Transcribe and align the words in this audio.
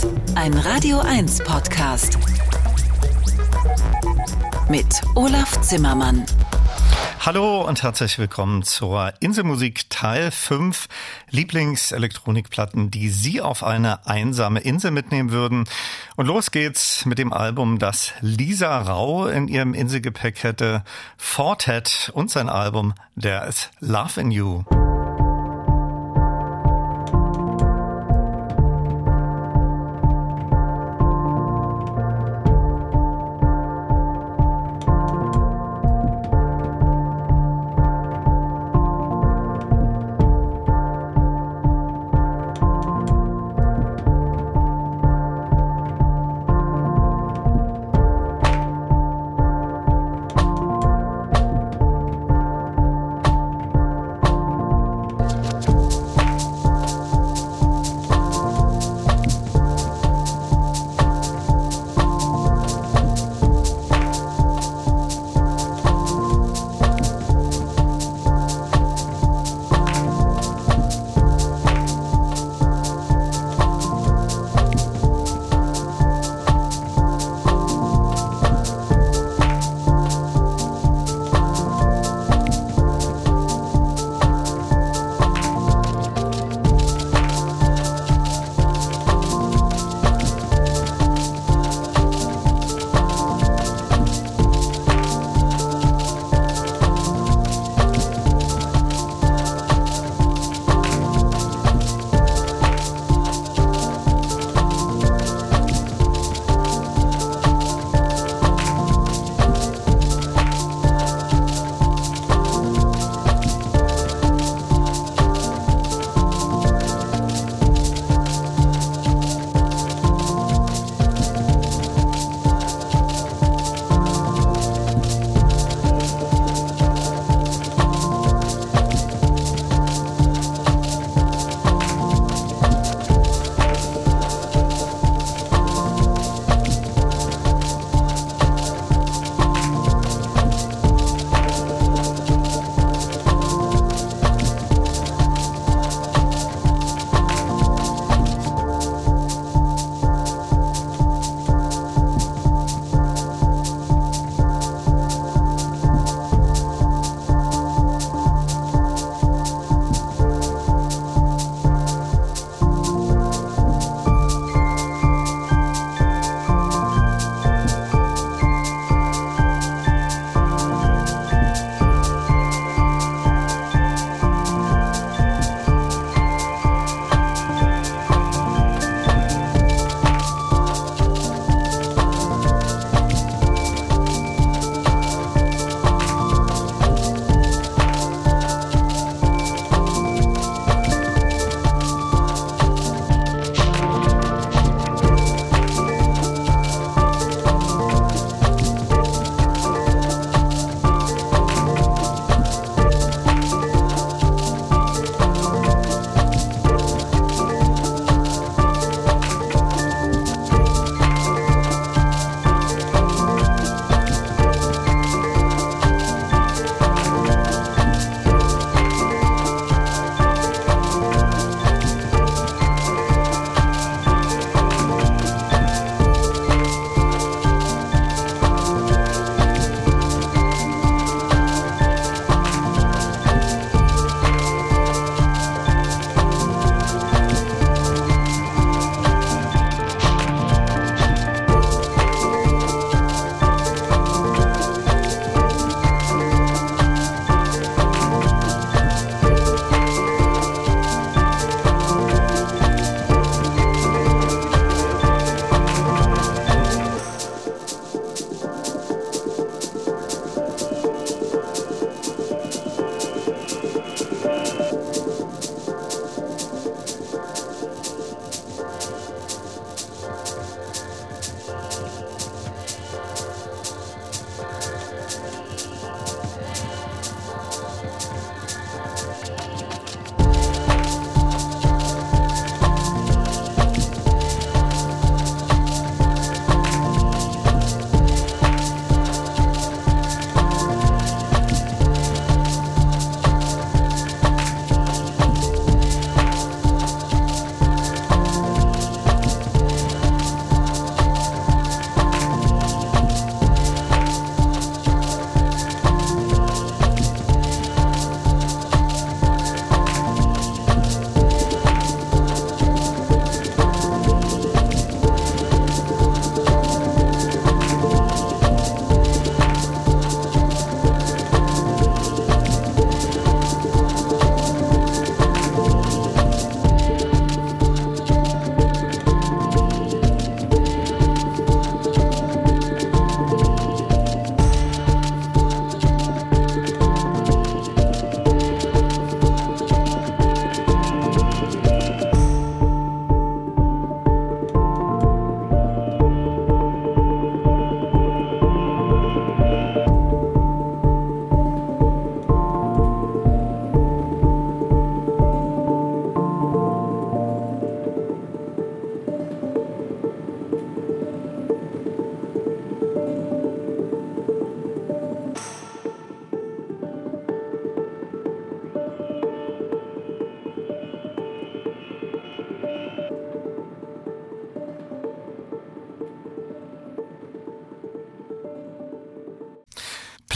1, 0.00 0.06
ein 0.34 0.54
Radio 0.54 1.00
1 1.00 1.42
Podcast. 1.44 2.18
Mit 4.68 4.86
Olaf 5.14 5.60
Zimmermann. 5.60 6.24
Hallo 7.20 7.66
und 7.66 7.82
herzlich 7.82 8.18
willkommen 8.18 8.62
zur 8.62 9.12
Inselmusik 9.20 9.90
Teil 9.90 10.30
5 10.30 10.88
Lieblingselektronikplatten, 11.30 12.90
die 12.90 13.10
Sie 13.10 13.42
auf 13.42 13.62
eine 13.62 14.06
einsame 14.06 14.60
Insel 14.60 14.90
mitnehmen 14.90 15.32
würden. 15.32 15.64
Und 16.16 16.26
los 16.26 16.50
geht's 16.50 17.04
mit 17.04 17.18
dem 17.18 17.32
Album, 17.32 17.78
das 17.78 18.12
Lisa 18.20 18.80
Rau 18.80 19.26
in 19.26 19.48
ihrem 19.48 19.74
Inselgepäck 19.74 20.42
hätte, 20.42 20.82
Fortet 21.18 22.10
und 22.14 22.30
sein 22.30 22.48
Album 22.48 22.94
There's 23.20 23.70
Love 23.80 24.20
in 24.20 24.30
You. 24.30 24.79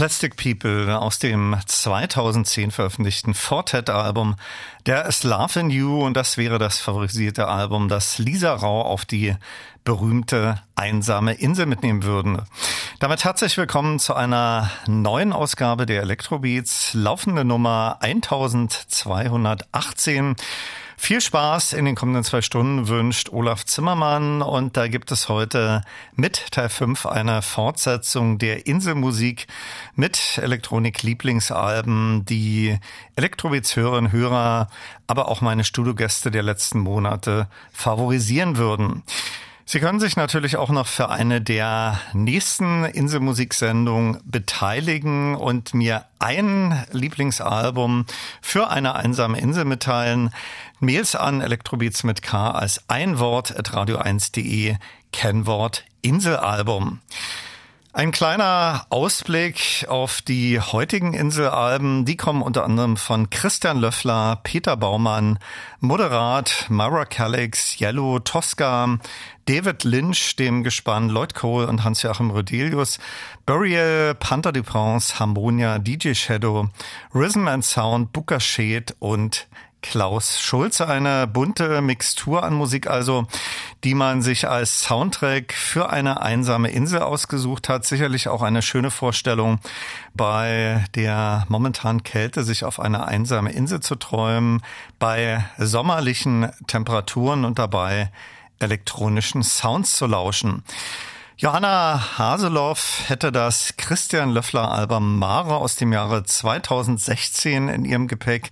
Plastic 0.05 0.35
People 0.35 0.99
aus 0.99 1.17
dem 1.17 1.57
2010 1.65 2.69
veröffentlichten 2.69 3.33
Fortet-Album 3.33 4.35
Der 4.85 5.07
is 5.07 5.23
Love 5.23 5.61
in 5.61 5.71
You 5.71 6.05
und 6.05 6.15
das 6.15 6.37
wäre 6.37 6.59
das 6.59 6.77
favorisierte 6.77 7.47
Album, 7.47 7.89
das 7.89 8.19
Lisa 8.19 8.53
Rau 8.53 8.83
auf 8.83 9.05
die 9.05 9.33
berühmte 9.83 10.61
einsame 10.75 11.33
Insel 11.33 11.65
mitnehmen 11.65 12.03
würden. 12.03 12.43
Damit 12.99 13.25
herzlich 13.25 13.57
willkommen 13.57 13.97
zu 13.97 14.13
einer 14.13 14.69
neuen 14.85 15.33
Ausgabe 15.33 15.87
der 15.87 16.03
Electrobeats, 16.03 16.93
laufende 16.93 17.43
Nummer 17.43 17.97
1218. 18.01 20.35
Viel 20.97 21.19
Spaß 21.19 21.73
in 21.73 21.85
den 21.85 21.95
kommenden 21.95 22.23
zwei 22.23 22.41
Stunden 22.41 22.87
wünscht 22.87 23.29
Olaf 23.29 23.65
Zimmermann 23.65 24.41
und 24.41 24.77
da 24.77 24.87
gibt 24.87 25.11
es 25.11 25.29
heute 25.29 25.81
mit 26.15 26.51
Teil 26.51 26.69
5 26.69 27.05
eine 27.05 27.41
Fortsetzung 27.41 28.37
der 28.37 28.65
Inselmusik 28.65 29.47
mit 29.95 30.37
Elektronik-Lieblingsalben, 30.37 32.25
die 32.25 32.77
Elektrobeats-Hörerinnen, 33.15 34.11
Hörer, 34.11 34.69
aber 35.07 35.27
auch 35.29 35.41
meine 35.41 35.63
Studiogäste 35.63 36.31
der 36.31 36.43
letzten 36.43 36.79
Monate 36.79 37.47
favorisieren 37.71 38.57
würden. 38.57 39.03
Sie 39.67 39.79
können 39.79 39.99
sich 39.99 40.15
natürlich 40.15 40.57
auch 40.57 40.69
noch 40.69 40.85
für 40.85 41.09
eine 41.09 41.41
der 41.41 41.99
nächsten 42.13 42.85
Inselmusiksendungen 42.85 44.19
beteiligen 44.23 45.35
und 45.35 45.73
mir 45.73 46.05
ein 46.19 46.85
Lieblingsalbum 46.91 48.05
für 48.41 48.69
eine 48.69 48.93
einsame 48.93 49.39
Insel 49.39 49.65
mitteilen. 49.65 50.29
Mails 50.79 51.15
an 51.15 51.41
Elektrobeats 51.41 52.03
mit 52.03 52.21
K 52.21 52.51
als 52.51 52.87
ein 52.89 53.17
Wort 53.17 53.57
at 53.57 53.71
radio1.de, 53.71 54.75
Kennwort 55.11 55.83
Inselalbum. 56.03 56.99
Ein 57.97 58.11
kleiner 58.11 58.85
Ausblick 58.89 59.85
auf 59.87 60.21
die 60.21 60.59
heutigen 60.59 61.13
Inselalben. 61.13 62.03
Die 62.03 62.17
kommen 62.17 62.41
unter 62.41 62.65
anderem 62.65 62.97
von 62.97 63.29
Christian 63.29 63.79
Löffler, 63.79 64.41
Peter 64.43 64.75
Baumann, 64.75 65.39
Moderat, 65.79 66.65
Mara 66.67 67.05
Calix, 67.05 67.79
Yellow, 67.79 68.19
Tosca, 68.19 68.99
David 69.45 69.85
Lynch, 69.85 70.35
dem 70.35 70.65
Gespann 70.65 71.07
Lloyd 71.07 71.35
Cole 71.35 71.67
und 71.67 71.85
Hans-Joachim 71.85 72.31
Rodelius, 72.31 72.99
Burial, 73.45 74.13
Panther 74.13 74.51
du 74.51 74.61
Prince, 74.61 75.17
Harmonia, 75.17 75.79
DJ 75.79 76.15
Shadow, 76.15 76.67
Rhythm 77.13 77.47
and 77.47 77.63
Sound, 77.63 78.11
Booker 78.11 78.41
Shade 78.41 78.93
und 78.99 79.47
Klaus 79.89 80.41
Schulze. 80.41 80.87
Eine 80.87 81.27
bunte 81.27 81.79
Mixtur 81.81 82.43
an 82.43 82.55
Musik 82.55 82.87
also, 82.87 83.27
die 83.83 83.93
man 83.93 84.23
sich 84.23 84.47
als 84.47 84.81
Soundtrack 84.81 85.53
für 85.53 85.91
eine 85.91 86.21
einsame 86.21 86.71
Insel 86.71 87.03
ausgesucht 87.03 87.69
hat. 87.69 87.85
Sicherlich 87.85 88.27
auch 88.27 88.41
eine 88.41 88.63
schöne 88.63 88.89
Vorstellung, 88.89 89.59
bei 90.15 90.83
der 90.95 91.45
momentanen 91.49 92.01
Kälte 92.01 92.43
sich 92.43 92.63
auf 92.65 92.79
eine 92.79 93.05
einsame 93.05 93.51
Insel 93.51 93.79
zu 93.79 93.95
träumen, 93.95 94.63
bei 94.97 95.45
sommerlichen 95.59 96.51
Temperaturen 96.65 97.45
und 97.45 97.59
dabei 97.59 98.11
elektronischen 98.57 99.43
Sounds 99.43 99.95
zu 99.95 100.07
lauschen. 100.07 100.63
Johanna 101.37 102.17
Haseloff 102.17 103.03
hätte 103.07 103.29
das 103.29 103.73
Christian 103.75 104.31
Löffler 104.31 104.71
Album 104.71 105.19
Mare 105.19 105.57
aus 105.57 105.75
dem 105.75 105.91
Jahre 105.91 106.23
2016 106.23 107.67
in 107.67 107.83
ihrem 107.83 108.07
Gepäck 108.07 108.51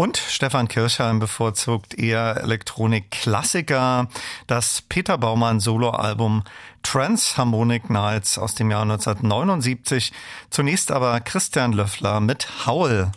und 0.00 0.16
Stefan 0.16 0.66
Kirchheim 0.66 1.18
bevorzugt 1.18 1.92
eher 1.92 2.38
Elektronik-Klassiker, 2.38 4.08
das 4.46 4.80
Peter 4.88 5.18
Baumann 5.18 5.60
Soloalbum 5.60 6.44
Trans 6.82 7.36
Harmonic 7.36 7.90
Nights 7.90 8.38
aus 8.38 8.54
dem 8.54 8.70
Jahr 8.70 8.80
1979. 8.80 10.10
Zunächst 10.48 10.90
aber 10.90 11.20
Christian 11.20 11.74
Löffler 11.74 12.20
mit 12.20 12.66
Howl. 12.66 13.12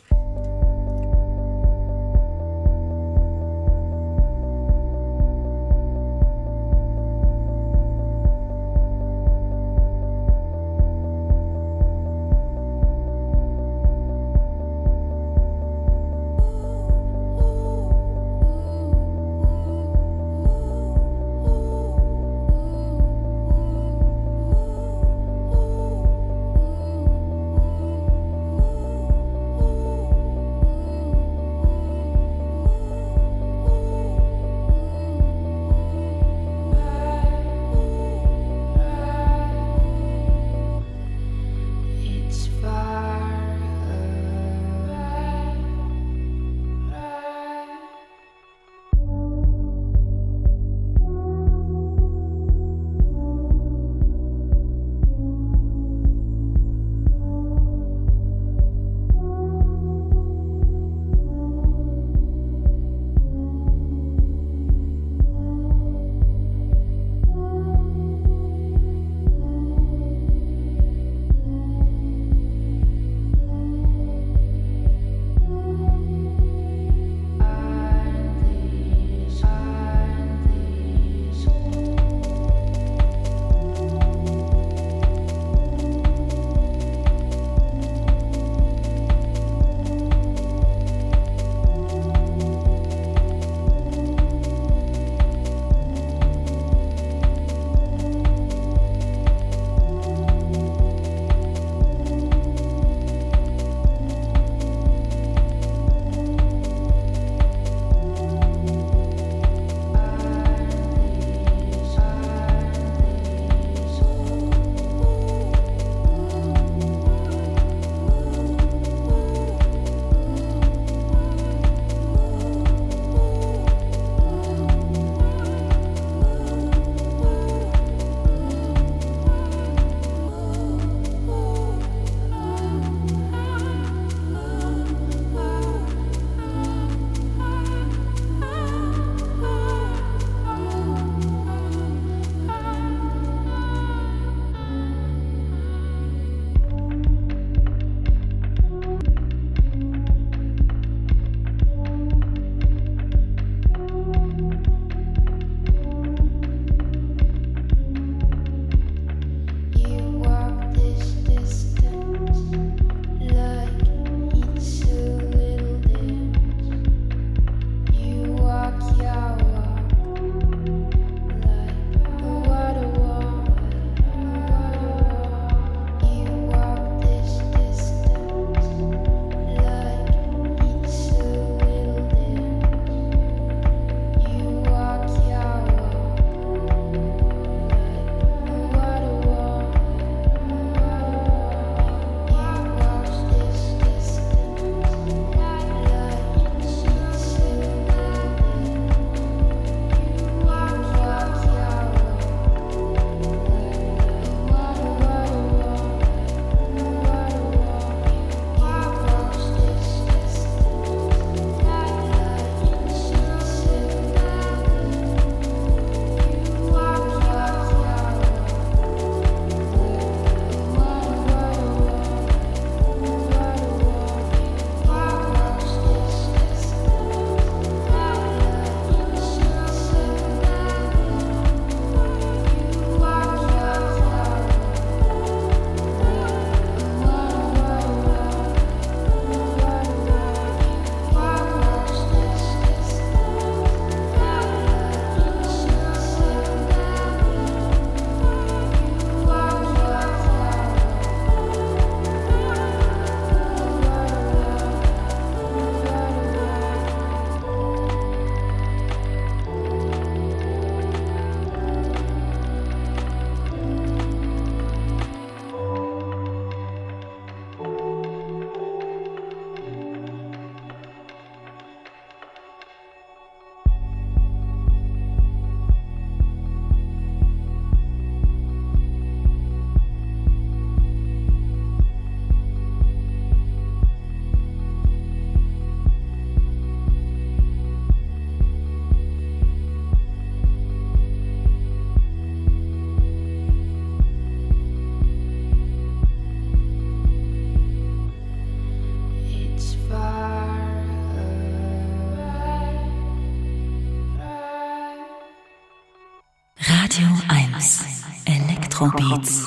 Electrobeats. 309.00 309.43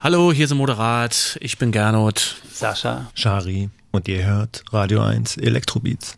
Hallo, 0.00 0.32
hier 0.32 0.44
ist 0.44 0.54
Moderat. 0.54 1.36
Ich 1.40 1.58
bin 1.58 1.72
Gernot. 1.72 2.36
Sascha. 2.52 3.10
Shari. 3.14 3.68
Und 3.90 4.06
ihr 4.06 4.24
hört 4.24 4.62
Radio 4.72 5.02
1 5.02 5.38
Elektrobeats. 5.38 6.14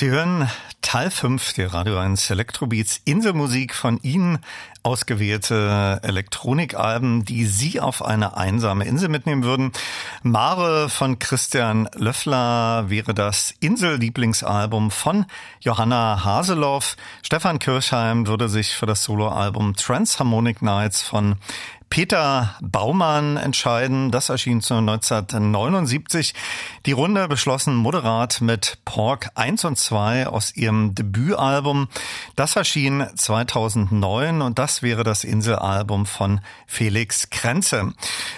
Sie 0.00 0.08
hören 0.08 0.48
Teil 0.80 1.10
5 1.10 1.52
der 1.52 1.74
Radio 1.74 1.98
1 1.98 2.30
Elektrobeats 2.30 3.02
Inselmusik 3.04 3.74
von 3.74 4.00
Ihnen 4.00 4.38
ausgewählte 4.82 6.00
Elektronikalben, 6.02 7.26
die 7.26 7.44
Sie 7.44 7.80
auf 7.80 8.02
eine 8.02 8.34
einsame 8.34 8.86
Insel 8.86 9.10
mitnehmen 9.10 9.44
würden. 9.44 9.72
Mare 10.22 10.88
von 10.88 11.18
Christian 11.18 11.86
Löffler 11.94 12.88
wäre 12.88 13.12
das 13.12 13.52
Insel-Lieblingsalbum 13.60 14.90
von 14.90 15.26
Johanna 15.60 16.24
Haseloff. 16.24 16.96
Stefan 17.22 17.58
Kirchheim 17.58 18.26
würde 18.26 18.48
sich 18.48 18.70
für 18.70 18.86
das 18.86 19.04
Soloalbum 19.04 19.76
Transharmonic 19.76 20.62
Nights 20.62 21.02
von 21.02 21.36
Peter 21.90 22.54
Baumann 22.62 23.36
entscheiden. 23.36 24.12
Das 24.12 24.28
erschien 24.28 24.62
1979. 24.62 26.34
Die 26.86 26.92
Runde 26.92 27.28
beschlossen 27.28 27.74
moderat 27.74 28.40
mit 28.40 28.78
Pork 28.86 29.28
1 29.34 29.66
und 29.66 29.76
2 29.76 30.28
aus 30.28 30.56
ihrem 30.56 30.94
Debütalbum. 30.94 31.88
Das 32.36 32.56
erschien 32.56 33.06
2009 33.14 34.40
und 34.40 34.58
das 34.58 34.80
wäre 34.80 35.04
das 35.04 35.22
Inselalbum 35.22 36.06
von 36.06 36.40
Felix 36.66 37.28
Krenze. 37.28 37.92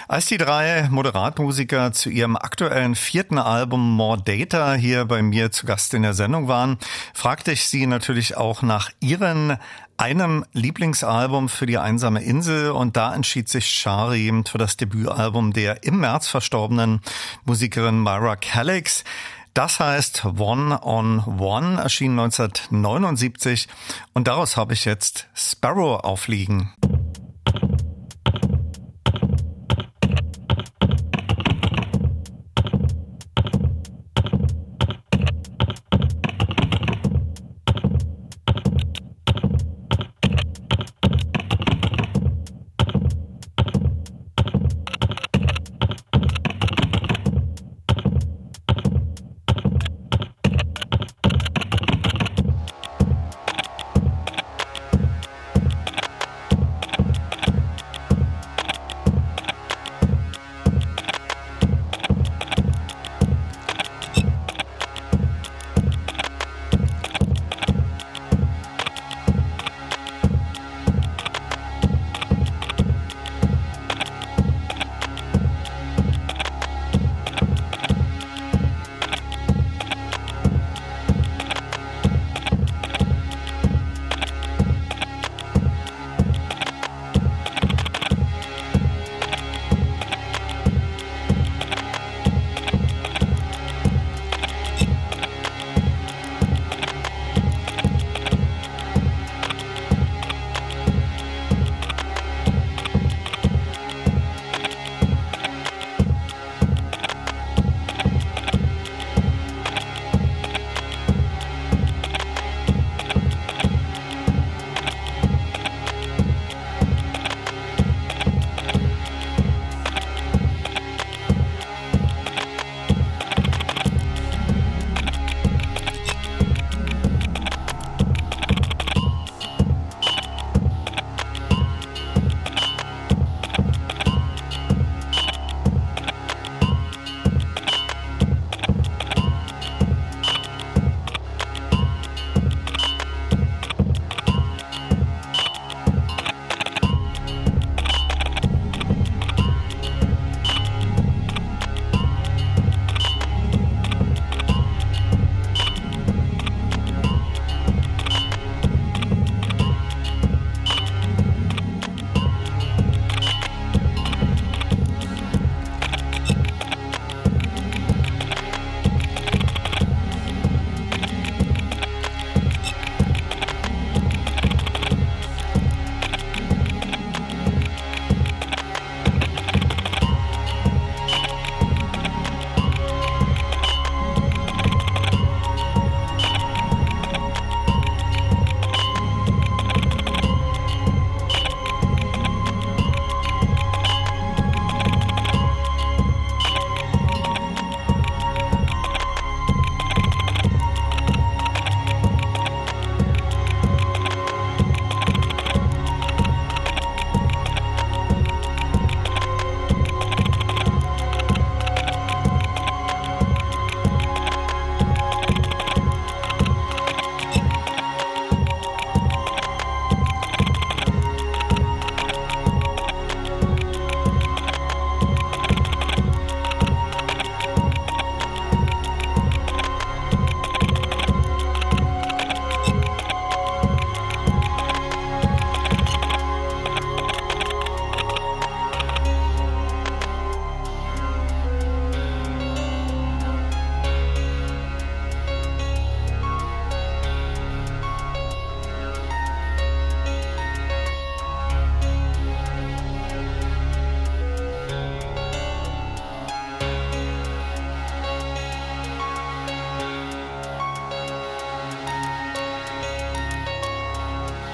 Als 0.09 0.25
die 0.25 0.37
drei 0.37 0.89
Moderatmusiker 0.91 1.93
zu 1.93 2.09
ihrem 2.09 2.35
aktuellen 2.35 2.95
vierten 2.95 3.37
Album 3.37 3.79
More 3.95 4.21
Data 4.21 4.73
hier 4.73 5.05
bei 5.05 5.21
mir 5.21 5.53
zu 5.53 5.65
Gast 5.65 5.93
in 5.93 6.01
der 6.01 6.13
Sendung 6.13 6.49
waren, 6.49 6.79
fragte 7.13 7.53
ich 7.53 7.69
sie 7.69 7.87
natürlich 7.87 8.35
auch 8.35 8.61
nach 8.61 8.89
ihren 8.99 9.57
einem 10.03 10.43
Lieblingsalbum 10.51 11.47
für 11.47 11.65
die 11.65 11.77
einsame 11.77 12.21
Insel 12.21 12.71
und 12.71 12.97
da 12.97 13.15
entschied 13.15 13.47
sich 13.47 13.67
Shari 13.67 14.43
für 14.45 14.57
das 14.57 14.75
Debütalbum 14.75 15.53
der 15.53 15.85
im 15.85 16.01
März 16.01 16.27
verstorbenen 16.27 16.99
Musikerin 17.45 18.03
Myra 18.03 18.35
Calix. 18.35 19.05
Das 19.53 19.79
heißt 19.79 20.25
One 20.25 20.83
on 20.83 21.23
One 21.39 21.81
erschien 21.81 22.19
1979 22.19 23.69
und 24.13 24.27
daraus 24.27 24.57
habe 24.57 24.73
ich 24.73 24.83
jetzt 24.83 25.27
Sparrow 25.33 26.03
aufliegen. 26.03 26.73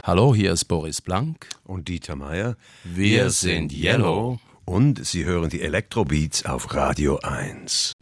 Hallo, 0.09 0.33
hier 0.33 0.53
ist 0.53 0.65
Boris 0.65 1.01
Blank. 1.01 1.47
Und 1.65 1.87
Dieter 1.87 2.15
Meier. 2.15 2.57
Wir 2.83 3.29
sind 3.29 3.71
Yellow. 3.71 4.39
Und 4.65 5.05
Sie 5.05 5.23
hören 5.23 5.51
die 5.51 5.61
Elektrobeats 5.61 6.47
auf 6.47 6.73
Radio 6.73 7.19
1. 7.19 7.93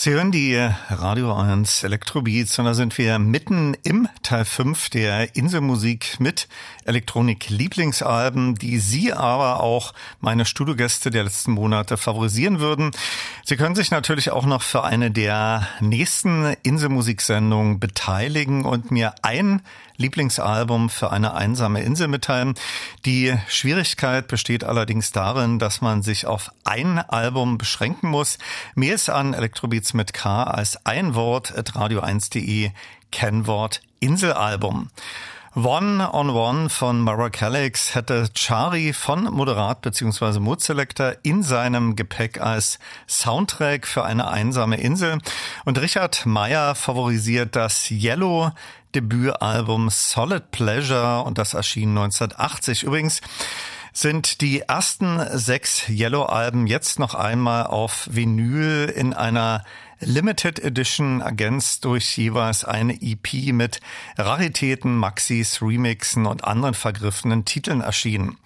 Sie 0.00 0.12
hören 0.12 0.30
die 0.30 0.54
Radio 0.90 1.34
1 1.34 1.82
Elektrobeats 1.82 2.56
und 2.60 2.66
da 2.66 2.74
sind 2.74 2.96
wir 2.98 3.18
mitten 3.18 3.74
im 3.82 4.06
Teil 4.22 4.44
5 4.44 4.90
der 4.90 5.34
Inselmusik 5.34 6.20
mit 6.20 6.46
Elektronik-Lieblingsalben, 6.84 8.54
die 8.54 8.78
Sie 8.78 9.12
aber 9.12 9.58
auch 9.58 9.94
meine 10.20 10.44
Studiogäste 10.44 11.10
der 11.10 11.24
letzten 11.24 11.50
Monate 11.50 11.96
favorisieren 11.96 12.60
würden. 12.60 12.92
Sie 13.48 13.56
können 13.56 13.74
sich 13.74 13.90
natürlich 13.90 14.30
auch 14.30 14.44
noch 14.44 14.60
für 14.60 14.84
eine 14.84 15.10
der 15.10 15.66
nächsten 15.80 16.54
Inselmusiksendungen 16.64 17.80
beteiligen 17.80 18.66
und 18.66 18.90
mir 18.90 19.14
ein 19.22 19.62
Lieblingsalbum 19.96 20.90
für 20.90 21.10
eine 21.12 21.32
einsame 21.32 21.80
Insel 21.80 22.08
mitteilen. 22.08 22.56
Die 23.06 23.34
Schwierigkeit 23.48 24.28
besteht 24.28 24.64
allerdings 24.64 25.12
darin, 25.12 25.58
dass 25.58 25.80
man 25.80 26.02
sich 26.02 26.26
auf 26.26 26.50
ein 26.64 26.98
Album 26.98 27.56
beschränken 27.56 28.10
muss. 28.10 28.36
Mails 28.74 29.08
an 29.08 29.32
Elektrobeats 29.32 29.94
mit 29.94 30.12
K 30.12 30.42
als 30.42 30.84
ein 30.84 31.14
Wort 31.14 31.56
at 31.56 31.70
radio1.de 31.70 32.70
Kennwort 33.10 33.80
Inselalbum. 33.98 34.90
One 35.64 36.08
on 36.12 36.30
One 36.30 36.68
von 36.68 37.00
Mara 37.00 37.30
Calix 37.30 37.96
hätte 37.96 38.28
Chari 38.32 38.92
von 38.92 39.24
Moderat 39.24 39.82
bzw. 39.82 40.38
Mood 40.38 40.60
Selector 40.60 41.14
in 41.24 41.42
seinem 41.42 41.96
Gepäck 41.96 42.40
als 42.40 42.78
Soundtrack 43.08 43.88
für 43.88 44.04
eine 44.04 44.28
einsame 44.28 44.80
Insel. 44.80 45.18
Und 45.64 45.80
Richard 45.80 46.26
Meyer 46.26 46.76
favorisiert 46.76 47.56
das 47.56 47.90
Yellow 47.90 48.52
Debütalbum 48.94 49.90
Solid 49.90 50.52
Pleasure 50.52 51.24
und 51.24 51.38
das 51.38 51.54
erschien 51.54 51.88
1980. 51.88 52.84
Übrigens 52.84 53.20
sind 53.92 54.42
die 54.42 54.60
ersten 54.60 55.20
sechs 55.36 55.88
Yellow-Alben 55.88 56.68
jetzt 56.68 57.00
noch 57.00 57.16
einmal 57.16 57.66
auf 57.66 58.08
Vinyl 58.08 58.92
in 58.94 59.12
einer 59.12 59.64
Limited 60.00 60.58
Edition 60.60 61.20
ergänzt 61.20 61.84
durch 61.84 62.16
jeweils 62.16 62.64
eine 62.64 63.00
EP 63.02 63.52
mit 63.52 63.80
Raritäten, 64.16 64.96
Maxis, 64.96 65.60
Remixen 65.60 66.26
und 66.26 66.44
anderen 66.44 66.74
vergriffenen 66.74 67.44
Titeln 67.44 67.80
erschienen. 67.80 68.38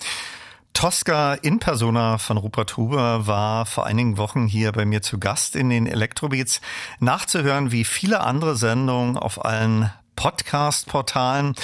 Tosca 0.72 1.34
in 1.34 1.59
Persona 1.59 2.16
von 2.16 2.38
Rupert 2.38 2.76
Huber 2.76 3.26
war 3.26 3.66
vor 3.66 3.84
einigen 3.84 4.16
Wochen 4.16 4.46
hier 4.46 4.72
bei 4.72 4.86
mir 4.86 5.03
zu 5.03 5.18
Gast 5.18 5.55
in 5.55 5.68
den 5.68 5.86
Elektrobeats. 5.86 6.62
Nachzuhören 6.98 7.72
wie 7.72 7.84
viele 7.84 8.20
andere 8.20 8.57
Sendungen 8.57 9.18
auf 9.18 9.44
allen 9.44 9.90
Podcast-Portalen. 10.16 11.54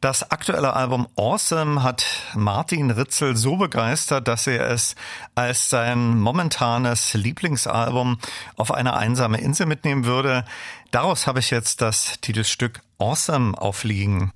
Das 0.00 0.30
aktuelle 0.30 0.74
Album 0.74 1.06
Awesome 1.16 1.82
hat 1.82 2.04
Martin 2.34 2.90
Ritzel 2.90 3.36
so 3.36 3.56
begeistert, 3.56 4.28
dass 4.28 4.46
er 4.46 4.70
es 4.70 4.94
als 5.34 5.70
sein 5.70 6.18
momentanes 6.18 7.14
Lieblingsalbum 7.14 8.18
auf 8.56 8.72
eine 8.72 8.94
einsame 8.96 9.40
Insel 9.40 9.66
mitnehmen 9.66 10.04
würde. 10.04 10.44
Daraus 10.90 11.26
habe 11.26 11.40
ich 11.40 11.50
jetzt 11.50 11.80
das 11.80 12.20
Titelstück 12.20 12.80
Awesome 12.98 13.60
aufliegen. 13.60 14.32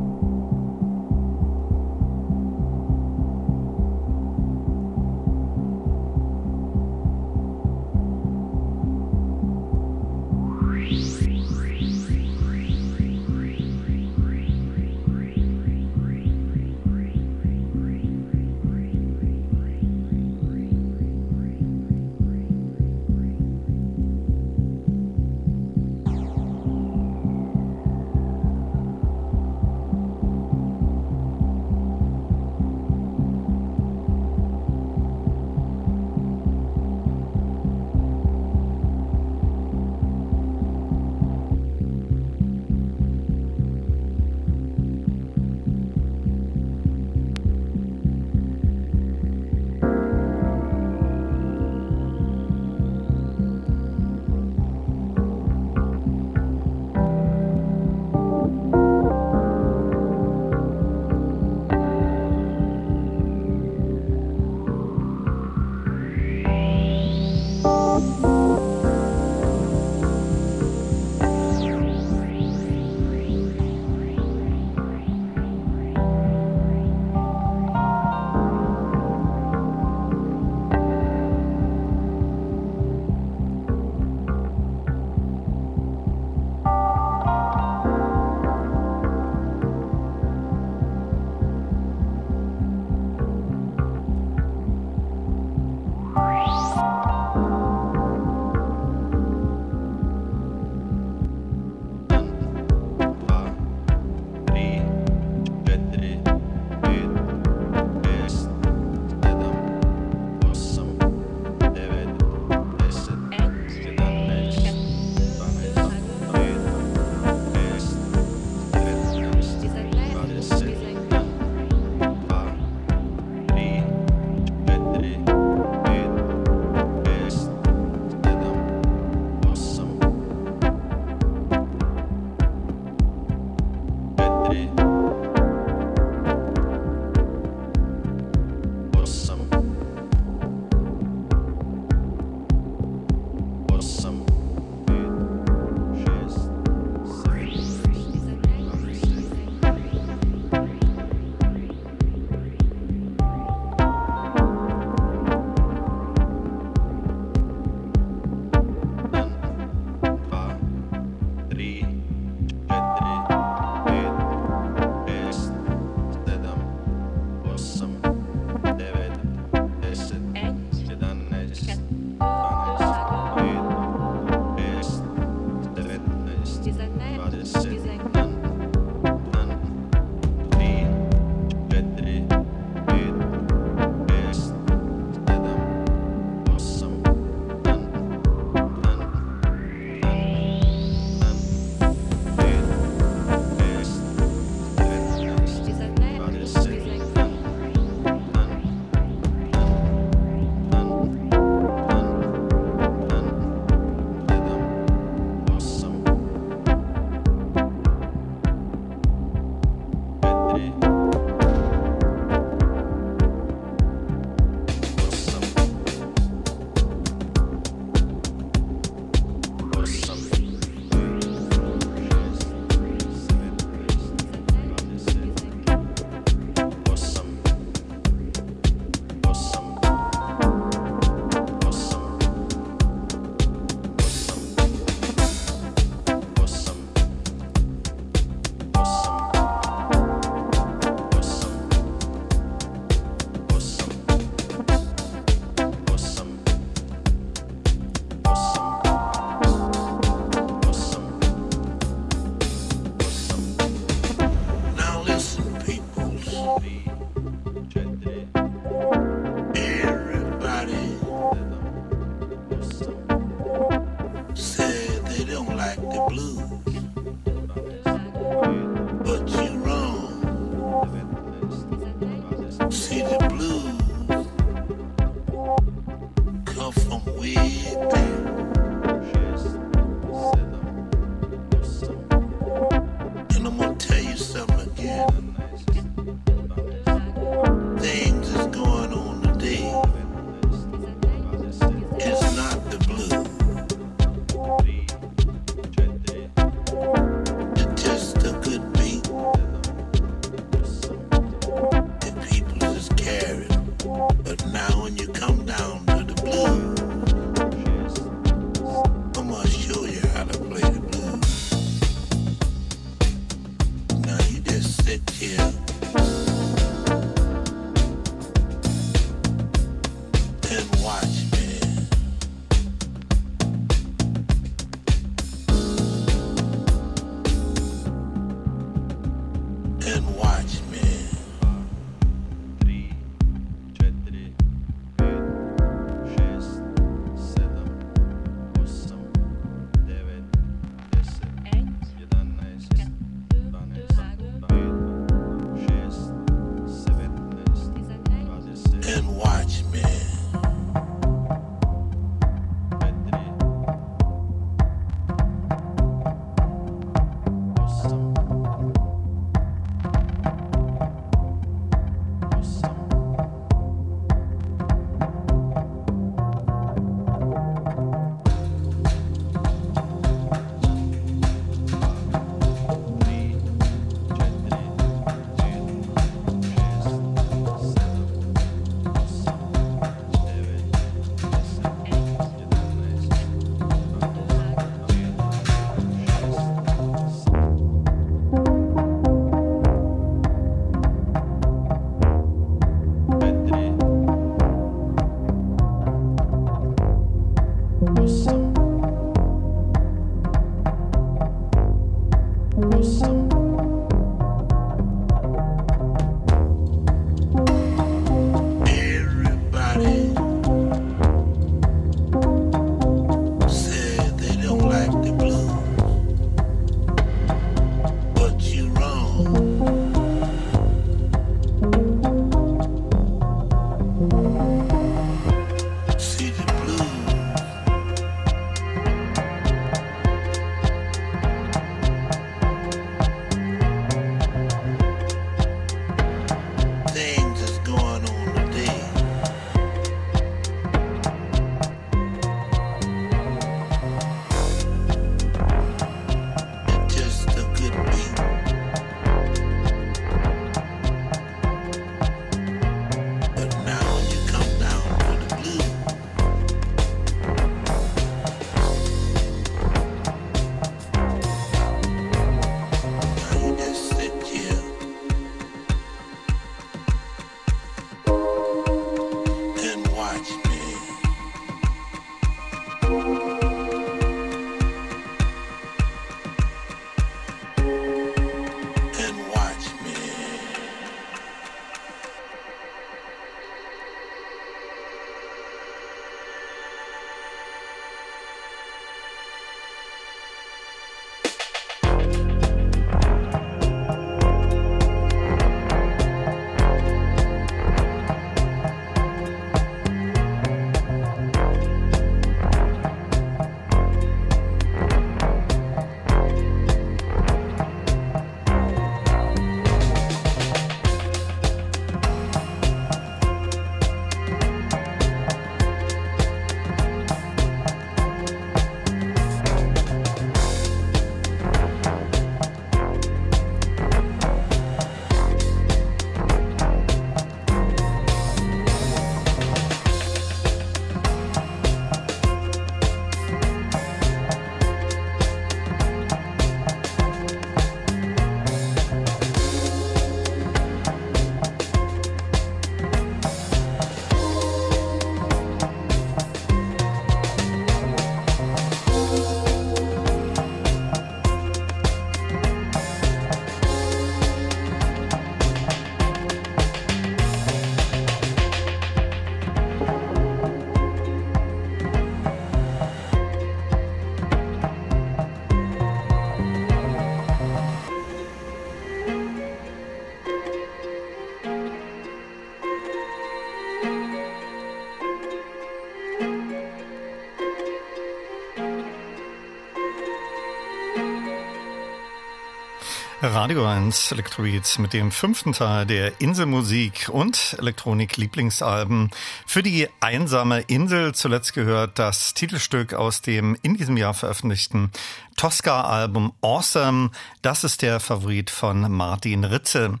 Radio 583.24 583.64
1 583.64 584.10
Electrobeats 584.10 584.78
mit 584.78 584.92
dem 584.92 585.12
fünften 585.12 585.52
Teil 585.52 585.86
der 585.86 586.20
Inselmusik 586.20 587.08
und 587.08 587.54
Elektronik-Lieblingsalben. 587.56 589.12
Für 589.46 589.62
die 589.62 589.88
einsame 590.00 590.62
Insel 590.62 591.14
zuletzt 591.14 591.54
gehört 591.54 592.00
das 592.00 592.34
Titelstück 592.34 592.94
aus 592.94 593.22
dem 593.22 593.56
in 593.62 593.76
diesem 593.76 593.96
Jahr 593.96 594.14
veröffentlichten 594.14 594.90
Tosca-Album 595.36 596.32
Awesome. 596.40 597.10
Das 597.42 597.62
ist 597.62 597.82
der 597.82 598.00
Favorit 598.00 598.50
von 598.50 598.90
Martin 598.90 599.44
Ritze. 599.44 600.00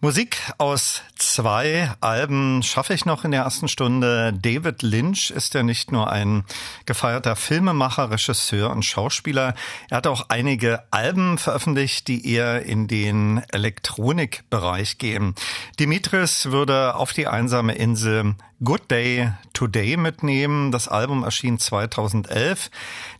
Musik 0.00 0.38
aus 0.58 1.02
zwei 1.34 1.92
Alben 2.00 2.62
schaffe 2.62 2.94
ich 2.94 3.04
noch 3.04 3.24
in 3.24 3.30
der 3.30 3.42
ersten 3.42 3.68
Stunde. 3.68 4.32
David 4.32 4.82
Lynch 4.82 5.30
ist 5.30 5.54
ja 5.54 5.62
nicht 5.62 5.92
nur 5.92 6.10
ein 6.10 6.44
gefeierter 6.86 7.36
Filmemacher, 7.36 8.10
Regisseur 8.10 8.70
und 8.70 8.84
Schauspieler. 8.84 9.54
Er 9.90 9.98
hat 9.98 10.06
auch 10.06 10.26
einige 10.28 10.82
Alben 10.90 11.38
veröffentlicht, 11.38 12.08
die 12.08 12.32
eher 12.32 12.62
in 12.62 12.88
den 12.88 13.42
Elektronikbereich 13.52 14.98
gehen. 14.98 15.34
Dimitris 15.78 16.46
würde 16.46 16.94
auf 16.94 17.12
die 17.12 17.26
einsame 17.26 17.74
Insel 17.74 18.34
Good 18.64 18.90
Day 18.90 19.30
Today 19.52 19.96
mitnehmen. 19.96 20.72
Das 20.72 20.88
Album 20.88 21.22
erschien 21.22 21.60
2011. 21.60 22.70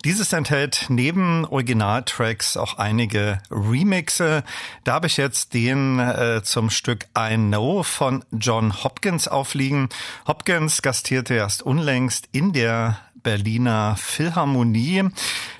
Dieses 0.04 0.32
enthält 0.32 0.86
neben 0.88 1.44
Originaltracks 1.44 2.56
auch 2.56 2.78
einige 2.78 3.38
Remixe. 3.48 4.42
Da 4.82 4.94
habe 4.94 5.06
ich 5.06 5.16
jetzt 5.16 5.54
den 5.54 6.00
äh, 6.00 6.42
zum 6.42 6.70
Stück 6.70 7.06
I 7.16 7.36
Know 7.36 7.84
von 7.98 8.24
John 8.30 8.84
Hopkins 8.84 9.26
aufliegen. 9.26 9.88
Hopkins 10.28 10.82
gastierte 10.82 11.34
erst 11.34 11.62
unlängst 11.62 12.28
in 12.30 12.52
der 12.52 13.00
Berliner 13.24 13.96
Philharmonie. 13.98 15.08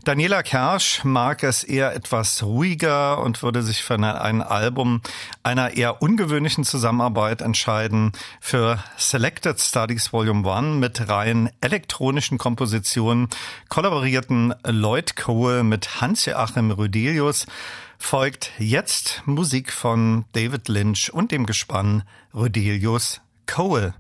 Daniela 0.05 0.45
Kersch 0.45 1.03
mag 1.03 1.43
es 1.43 1.65
eher 1.65 1.97
etwas 1.97 2.45
ruhiger 2.45 3.21
und 3.21 3.43
würde 3.43 3.65
sich 3.65 3.83
für 3.83 3.95
ein 3.97 4.41
Album 4.41 5.01
einer 5.43 5.77
eher 5.77 6.01
ungewöhnlichen 6.01 6.63
Zusammenarbeit 6.63 7.43
entscheiden. 7.43 8.13
Für 8.41 8.79
Selected 8.97 9.61
Studies 9.61 10.13
Volume 10.13 10.49
1 10.49 10.77
mit 10.77 11.09
rein 11.09 11.51
elektronischen 11.61 12.39
Kompositionen 12.39 13.27
kollaborierten 13.69 14.55
Lloyd 14.65 15.17
Cole 15.17 15.65
mit 15.65 16.01
Hans-Joachim 16.01 16.71
Rüdelius 16.71 17.47
folgt 17.99 18.53
jetzt 18.59 19.23
Musik 19.27 19.73
von 19.73 20.25
David 20.33 20.69
Lynch 20.69 21.13
und 21.13 21.33
dem 21.33 21.47
Gespann 21.47 22.05
Rüdelius 22.35 23.21
Cole. 23.47 23.95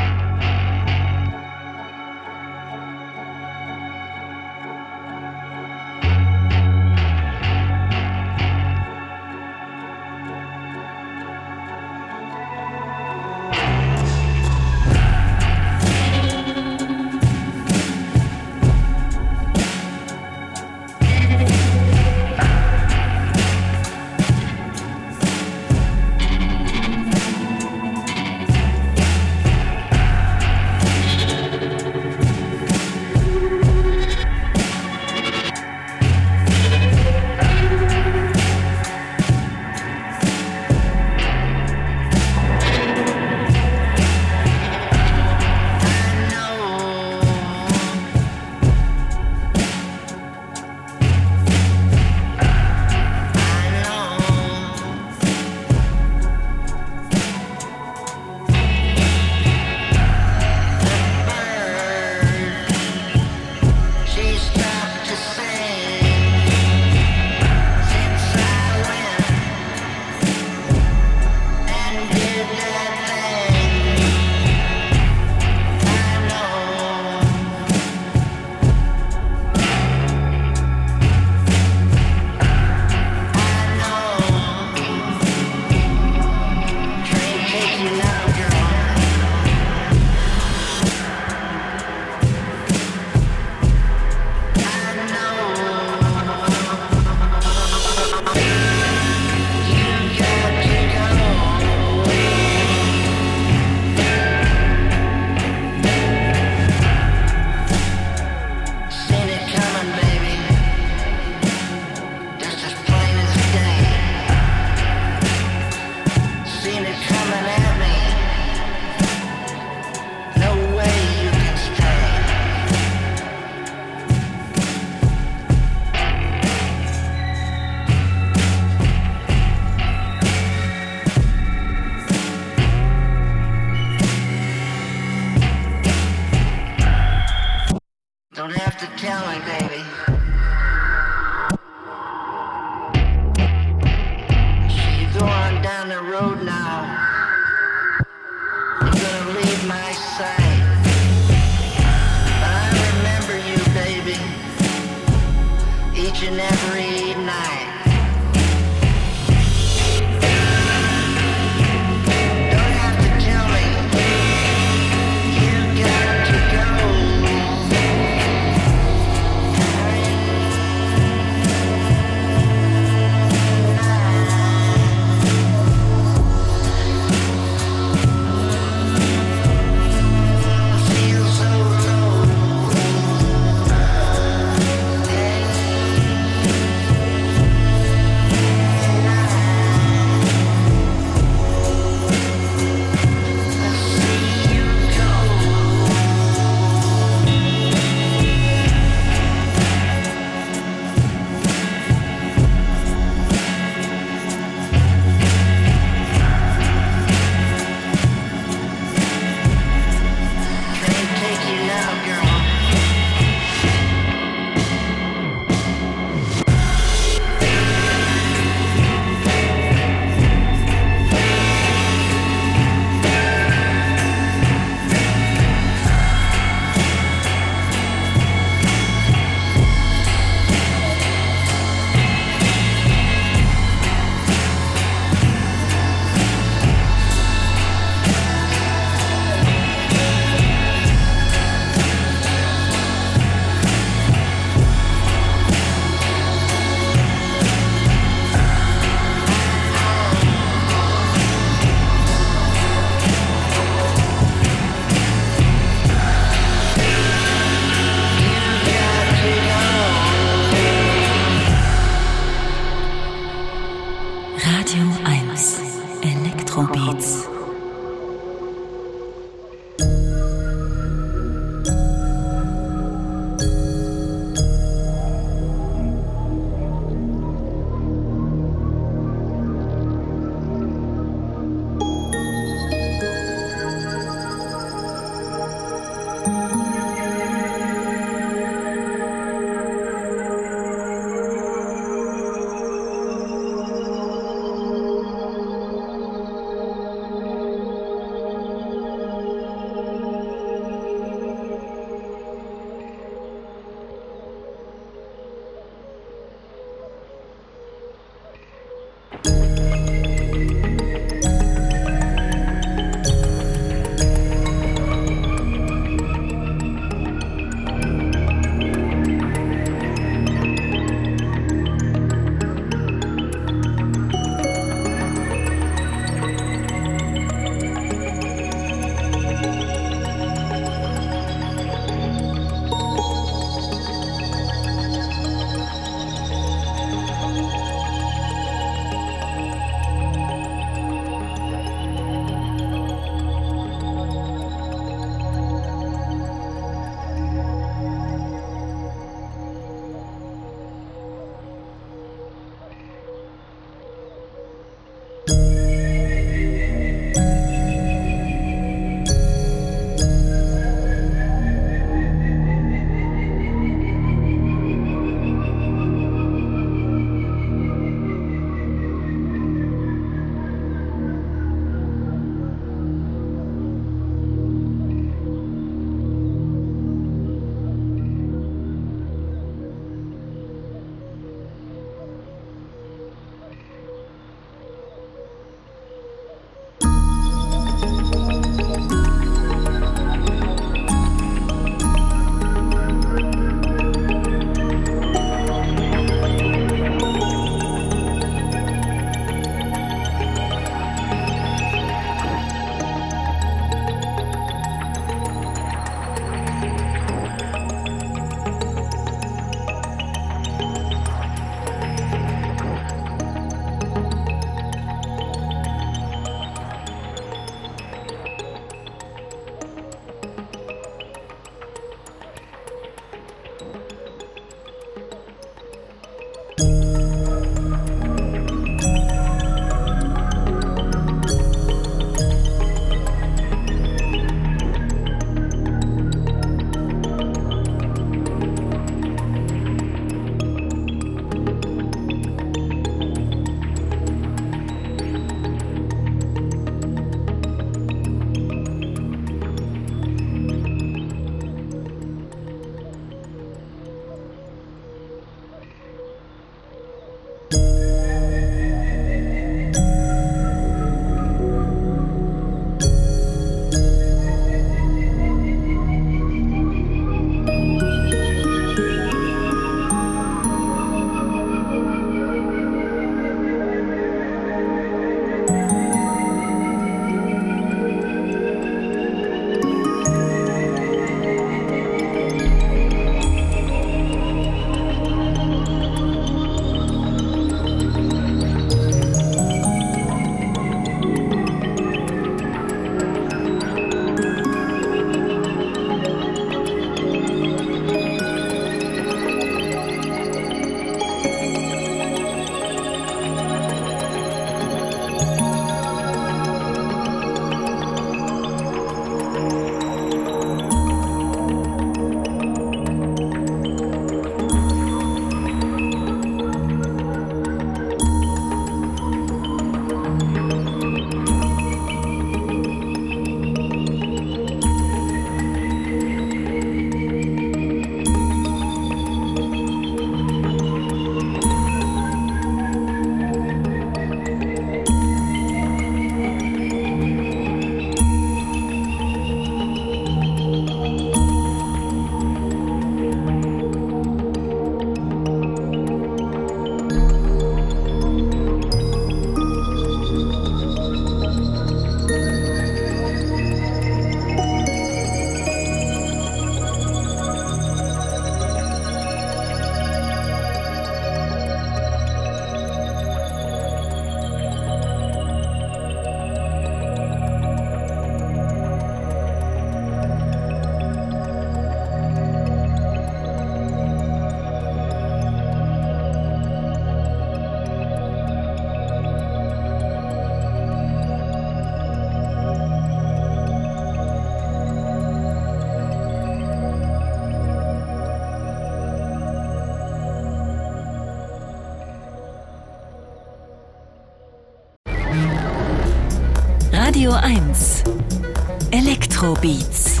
Elektrobeats 599.20 600.00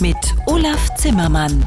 mit 0.00 0.16
Olaf 0.46 0.92
Zimmermann. 0.96 1.64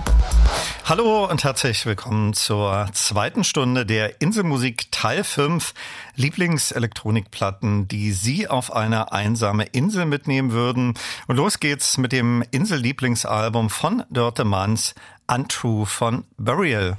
Hallo 0.84 1.30
und 1.30 1.46
herzlich 1.46 1.86
willkommen 1.86 2.34
zur 2.34 2.90
zweiten 2.92 3.46
Stunde 3.46 3.86
der 3.86 4.20
Inselmusik 4.20 4.92
Teil 4.92 5.24
5 5.24 5.74
Lieblingselektronikplatten, 6.18 7.88
die 7.88 8.12
Sie 8.12 8.50
auf 8.50 8.76
eine 8.76 9.14
einsame 9.14 9.64
Insel 9.64 10.06
mitnehmen 10.06 10.52
würden. 10.52 10.96
Und 11.28 11.38
los 11.38 11.62
geht's 11.62 11.98
mit 11.98 12.12
dem 12.12 12.44
Insellieblingsalbum 12.52 13.70
von 13.70 14.04
Dörte 14.10 14.44
Manns 14.44 14.94
Untrue 15.26 15.86
von 15.86 16.26
Burial. 16.38 16.98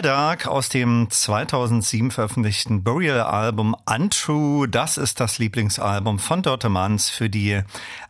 Near 0.00 0.14
Dark 0.14 0.46
aus 0.46 0.70
dem 0.70 1.08
2007 1.10 2.10
veröffentlichten 2.10 2.82
Burial-Album 2.82 3.76
Untrue. 3.84 4.66
Das 4.66 4.96
ist 4.96 5.20
das 5.20 5.38
Lieblingsalbum 5.38 6.18
von 6.18 6.42
Dörte 6.42 6.70
Manns 6.70 7.10
für 7.10 7.28
die 7.28 7.62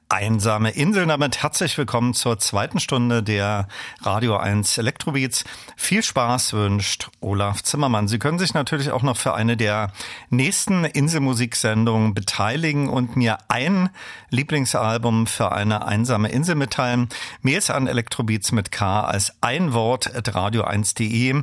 Einsame 0.08 0.70
Insel. 0.70 1.06
Damit 1.06 1.42
herzlich 1.42 1.78
willkommen 1.78 2.14
zur 2.14 2.38
zweiten 2.38 2.80
Stunde 2.80 3.22
der 3.22 3.68
Radio 4.02 4.36
1 4.36 4.78
Elektrobeats. 4.78 5.44
Viel 5.76 6.02
Spaß 6.02 6.52
wünscht 6.52 7.10
Olaf 7.20 7.62
Zimmermann. 7.62 8.08
Sie 8.08 8.18
können 8.18 8.40
sich 8.40 8.52
natürlich 8.52 8.90
auch 8.90 9.02
noch 9.02 9.16
für 9.16 9.34
eine 9.34 9.56
der 9.56 9.92
nächsten 10.28 10.84
Inselmusiksendungen 10.84 12.12
beteiligen 12.12 12.88
und 12.88 13.16
mir 13.16 13.38
ein 13.48 13.88
Lieblingsalbum 14.30 15.28
für 15.28 15.52
eine 15.52 15.86
einsame 15.86 16.28
Insel 16.30 16.56
mitteilen. 16.56 17.08
Mails 17.42 17.70
an 17.70 17.86
Elektrobeats 17.86 18.52
mit 18.52 18.70
K 18.70 19.02
als 19.02 19.32
ein 19.40 19.72
Wort 19.72 20.14
at 20.14 20.28
radio1.de. 20.34 21.42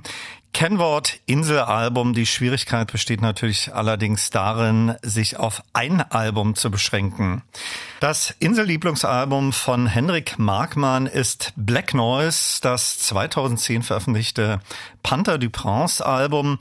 Kennwort 0.53 1.19
Inselalbum. 1.27 2.13
Die 2.13 2.25
Schwierigkeit 2.25 2.91
besteht 2.91 3.21
natürlich 3.21 3.75
allerdings 3.75 4.31
darin, 4.31 4.95
sich 5.03 5.37
auf 5.37 5.61
ein 5.73 6.01
Album 6.01 6.55
zu 6.55 6.71
beschränken. 6.71 7.43
Das 7.99 8.33
Insellieblingsalbum 8.39 9.53
von 9.53 9.85
Henrik 9.85 10.39
Markmann 10.39 11.05
ist 11.05 11.53
Black 11.55 11.93
Noise, 11.93 12.59
das 12.61 12.97
2010 12.99 13.83
veröffentlichte 13.83 14.59
Panther 15.03 15.37
du 15.37 15.49
Prince 15.49 16.03
Album. 16.03 16.57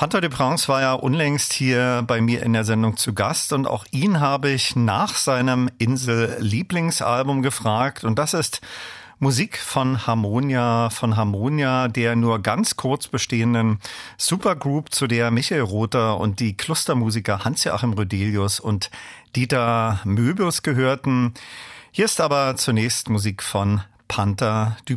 Panther 0.00 0.22
de 0.22 0.30
Prince 0.30 0.66
war 0.68 0.80
ja 0.80 0.94
unlängst 0.94 1.52
hier 1.52 2.02
bei 2.06 2.22
mir 2.22 2.42
in 2.42 2.54
der 2.54 2.64
Sendung 2.64 2.96
zu 2.96 3.12
Gast 3.12 3.52
und 3.52 3.66
auch 3.66 3.84
ihn 3.90 4.18
habe 4.18 4.48
ich 4.48 4.74
nach 4.74 5.14
seinem 5.14 5.68
Insel-Lieblingsalbum 5.76 7.42
gefragt 7.42 8.02
und 8.04 8.18
das 8.18 8.32
ist 8.32 8.62
Musik 9.18 9.58
von 9.58 10.06
Harmonia, 10.06 10.88
von 10.88 11.18
Harmonia, 11.18 11.88
der 11.88 12.16
nur 12.16 12.40
ganz 12.40 12.76
kurz 12.76 13.08
bestehenden 13.08 13.78
Supergroup, 14.16 14.90
zu 14.90 15.06
der 15.06 15.30
Michael 15.30 15.60
Rother 15.60 16.16
und 16.16 16.40
die 16.40 16.56
Clustermusiker 16.56 17.44
Hans-Joachim 17.44 17.92
Rödelius 17.92 18.58
und 18.58 18.90
Dieter 19.36 20.00
Möbius 20.04 20.62
gehörten. 20.62 21.34
Hier 21.90 22.06
ist 22.06 22.22
aber 22.22 22.56
zunächst 22.56 23.10
Musik 23.10 23.42
von 23.42 23.82
Panther 24.08 24.78
du 24.86 24.96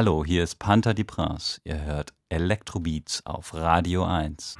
Hallo, 0.00 0.24
hier 0.24 0.44
ist 0.44 0.58
Panther 0.58 0.94
die 0.94 1.04
Prince. 1.04 1.60
Ihr 1.62 1.82
hört 1.82 2.14
Electrobeats 2.30 3.20
auf 3.26 3.52
Radio 3.52 4.06
1. 4.06 4.56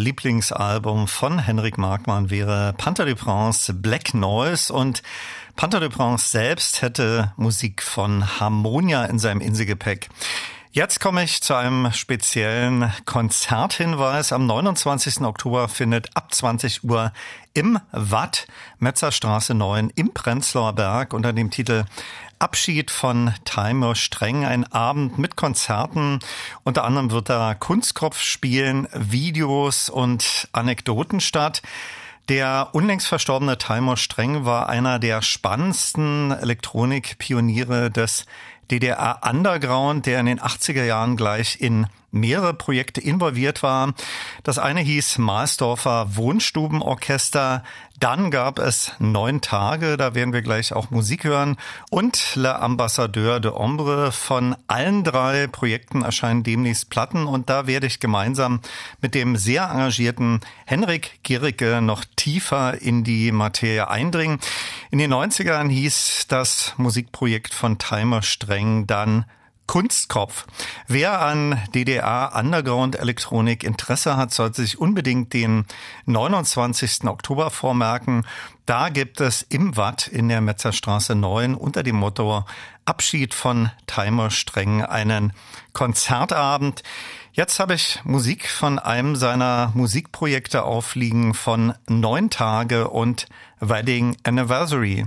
Lieblingsalbum 0.00 1.06
von 1.06 1.38
Henrik 1.38 1.76
Markmann 1.76 2.30
wäre 2.30 2.72
Panther 2.78 3.04
de 3.04 3.14
Prince 3.14 3.74
Black 3.74 4.14
Noise 4.14 4.72
und 4.72 5.02
Panther 5.56 5.78
de 5.78 5.90
Prince 5.90 6.30
selbst 6.30 6.80
hätte 6.80 7.32
Musik 7.36 7.82
von 7.82 8.40
Harmonia 8.40 9.04
in 9.04 9.18
seinem 9.18 9.42
Inselgepäck. 9.42 10.08
Jetzt 10.72 11.00
komme 11.00 11.24
ich 11.24 11.42
zu 11.42 11.54
einem 11.54 11.92
speziellen 11.92 12.92
Konzerthinweis. 13.04 14.32
Am 14.32 14.46
29. 14.46 15.20
Oktober 15.22 15.68
findet 15.68 16.16
ab 16.16 16.32
20 16.32 16.84
Uhr 16.84 17.12
im 17.54 17.78
Watt 17.90 18.46
Metzerstraße 18.78 19.52
9 19.52 19.90
im 19.96 20.14
Prenzlauer 20.14 20.72
Berg 20.72 21.12
unter 21.12 21.32
dem 21.32 21.50
Titel 21.50 21.84
Abschied 22.40 22.90
von 22.90 23.34
Timer 23.44 23.94
Streng, 23.94 24.46
ein 24.46 24.64
Abend 24.72 25.18
mit 25.18 25.36
Konzerten. 25.36 26.20
Unter 26.64 26.84
anderem 26.84 27.10
wird 27.10 27.28
da 27.28 27.54
Kunstkopf 27.54 28.18
spielen, 28.18 28.88
Videos 28.94 29.90
und 29.90 30.48
Anekdoten 30.52 31.20
statt. 31.20 31.60
Der 32.30 32.70
unlängst 32.72 33.08
verstorbene 33.08 33.58
Timer 33.58 33.96
Streng 33.96 34.46
war 34.46 34.70
einer 34.70 34.98
der 34.98 35.20
spannendsten 35.20 36.30
Elektronikpioniere 36.30 37.90
des 37.90 38.24
DDR 38.70 39.20
Underground, 39.22 40.06
der 40.06 40.20
in 40.20 40.26
den 40.26 40.40
80er 40.40 40.84
Jahren 40.84 41.16
gleich 41.16 41.60
in 41.60 41.88
mehrere 42.10 42.54
Projekte 42.54 43.00
involviert 43.00 43.62
war. 43.62 43.94
Das 44.42 44.58
eine 44.58 44.80
hieß 44.80 45.18
Marsdorfer 45.18 46.16
Wohnstubenorchester. 46.16 47.62
Dann 48.00 48.30
gab 48.30 48.58
es 48.58 48.92
neun 48.98 49.42
Tage, 49.42 49.98
da 49.98 50.14
werden 50.14 50.32
wir 50.32 50.40
gleich 50.40 50.72
auch 50.72 50.90
Musik 50.90 51.24
hören. 51.24 51.58
Und 51.90 52.34
Le 52.34 52.58
Ambassadeur 52.58 53.40
de 53.40 53.52
Ombre. 53.52 54.10
Von 54.10 54.56
allen 54.68 55.04
drei 55.04 55.46
Projekten 55.48 56.00
erscheinen 56.00 56.42
demnächst 56.42 56.88
Platten 56.88 57.26
und 57.26 57.50
da 57.50 57.66
werde 57.66 57.86
ich 57.86 58.00
gemeinsam 58.00 58.60
mit 59.02 59.14
dem 59.14 59.36
sehr 59.36 59.64
engagierten 59.64 60.40
Henrik 60.64 61.20
Gericke 61.24 61.82
noch 61.82 62.04
tiefer 62.16 62.80
in 62.80 63.04
die 63.04 63.32
Materie 63.32 63.88
eindringen. 63.88 64.40
In 64.90 64.98
den 64.98 65.12
90ern 65.12 65.68
hieß 65.68 66.26
das 66.28 66.74
Musikprojekt 66.78 67.52
von 67.52 67.76
Timer 67.76 68.22
Streng 68.22 68.86
dann 68.86 69.26
Kunstkopf. 69.70 70.48
Wer 70.88 71.20
an 71.20 71.56
DDR 71.76 72.32
Underground 72.34 72.98
Elektronik 72.98 73.62
Interesse 73.62 74.16
hat, 74.16 74.34
sollte 74.34 74.62
sich 74.62 74.80
unbedingt 74.80 75.32
den 75.32 75.64
29. 76.06 77.04
Oktober 77.04 77.52
vormerken. 77.52 78.26
Da 78.66 78.88
gibt 78.88 79.20
es 79.20 79.42
im 79.42 79.76
Watt 79.76 80.08
in 80.08 80.28
der 80.28 80.40
Metzerstraße 80.40 81.14
9 81.14 81.54
unter 81.54 81.84
dem 81.84 81.94
Motto 81.94 82.44
Abschied 82.84 83.32
von 83.32 83.70
Timer 83.86 84.30
Streng 84.30 84.82
einen 84.84 85.32
Konzertabend. 85.72 86.82
Jetzt 87.32 87.60
habe 87.60 87.74
ich 87.74 88.00
Musik 88.02 88.48
von 88.48 88.80
einem 88.80 89.14
seiner 89.14 89.70
Musikprojekte 89.74 90.64
aufliegen 90.64 91.32
von 91.32 91.74
Neun 91.86 92.28
Tage 92.28 92.88
und 92.88 93.28
Wedding 93.60 94.16
Anniversary. 94.24 95.06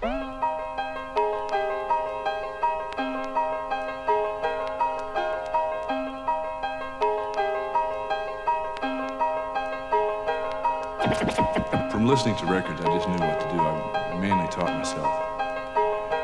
Listening 12.21 12.47
to 12.47 12.53
records, 12.53 12.79
I 12.81 12.85
just 12.95 13.09
knew 13.09 13.17
what 13.17 13.39
to 13.39 13.47
do. 13.49 13.59
I 13.59 14.15
mainly 14.19 14.47
taught 14.49 14.71
myself. 14.77 15.09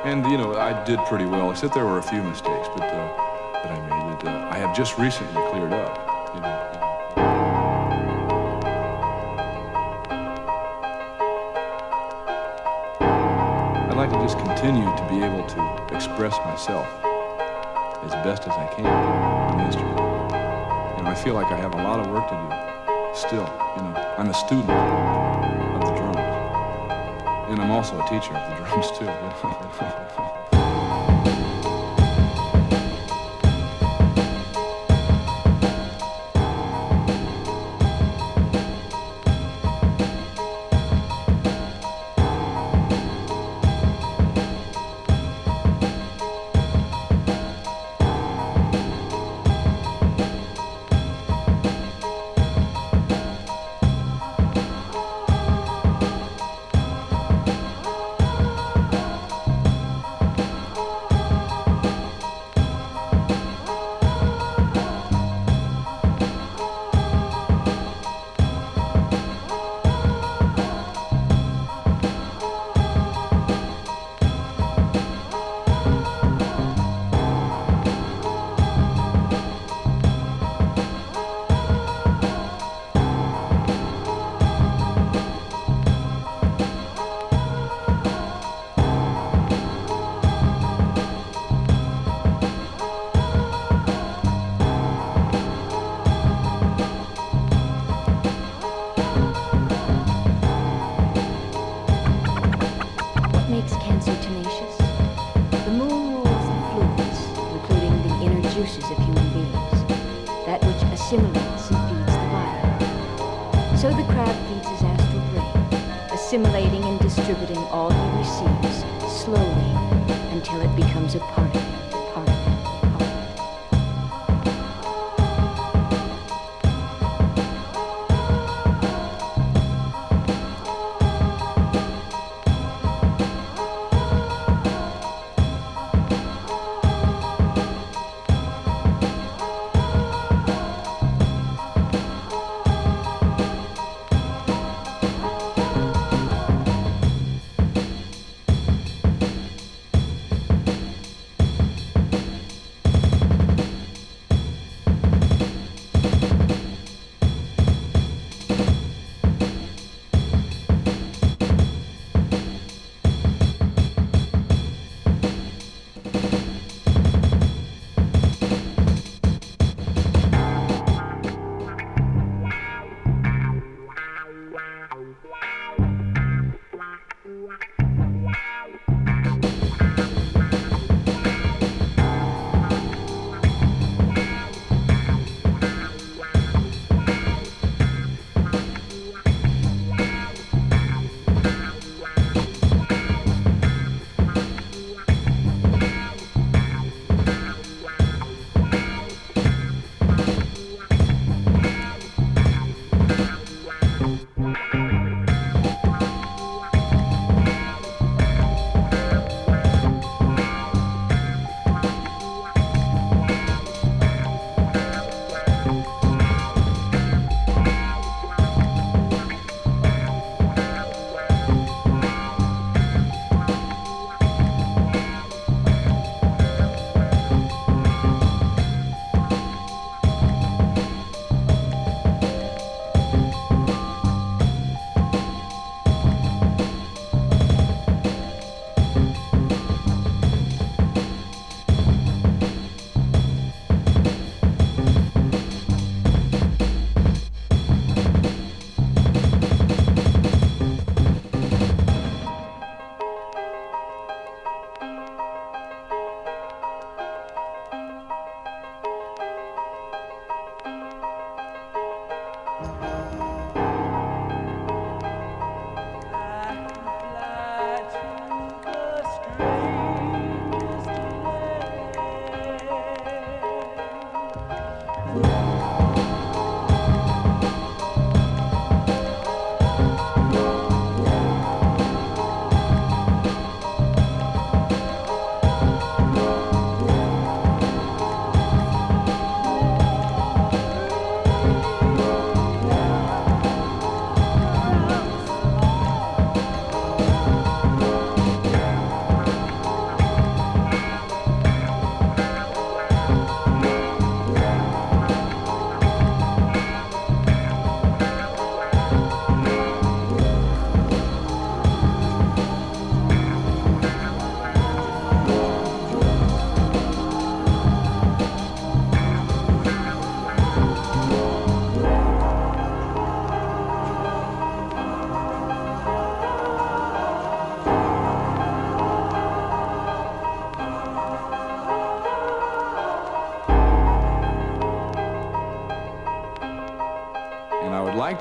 And, 0.06 0.24
you 0.28 0.38
know, 0.38 0.56
I 0.56 0.84
did 0.84 1.00
pretty 1.06 1.26
well, 1.26 1.50
except 1.50 1.74
there 1.74 1.88
were 1.88 1.98
a 1.98 2.04
few 2.04 2.22
mistakes 2.22 2.68
but, 2.76 2.84
uh, 2.84 3.62
that 3.64 3.72
I 3.72 3.80
made 3.82 4.20
that 4.22 4.28
uh, 4.28 4.50
I 4.52 4.58
have 4.60 4.78
just 4.78 5.00
recently 5.00 5.34
cleared 5.50 5.74
up. 5.74 5.98
You 6.36 6.42
know. 6.42 6.54
I'd 13.90 13.98
like 13.98 14.12
to 14.12 14.20
just 14.22 14.38
continue 14.38 14.86
to 14.86 15.08
be 15.10 15.26
able 15.26 15.48
to 15.48 15.96
express 15.96 16.38
myself 16.46 16.86
as 18.04 18.12
best 18.24 18.44
as 18.44 18.54
I 18.54 18.72
can 18.76 18.86
on 18.86 19.58
the 19.58 19.64
instrument. 19.66 19.98
You 19.98 21.04
know, 21.06 21.10
I 21.10 21.16
feel 21.16 21.34
like 21.34 21.48
I 21.48 21.56
have 21.58 21.74
a 21.74 21.82
lot 21.82 22.00
of 22.00 22.12
work 22.12 22.30
to 22.30 22.36
do 22.36 23.18
still. 23.18 23.50
You 23.78 23.82
know, 23.82 24.07
I'm 24.20 24.32
a 24.32 24.34
student 24.34 24.72
of 24.72 25.82
the 25.82 25.96
drums, 25.96 26.18
and 27.52 27.62
I'm 27.62 27.70
also 27.70 28.02
a 28.02 28.10
teacher 28.10 28.36
of 28.36 28.50
the 28.50 28.66
drums 28.66 28.90
too. 28.98 30.24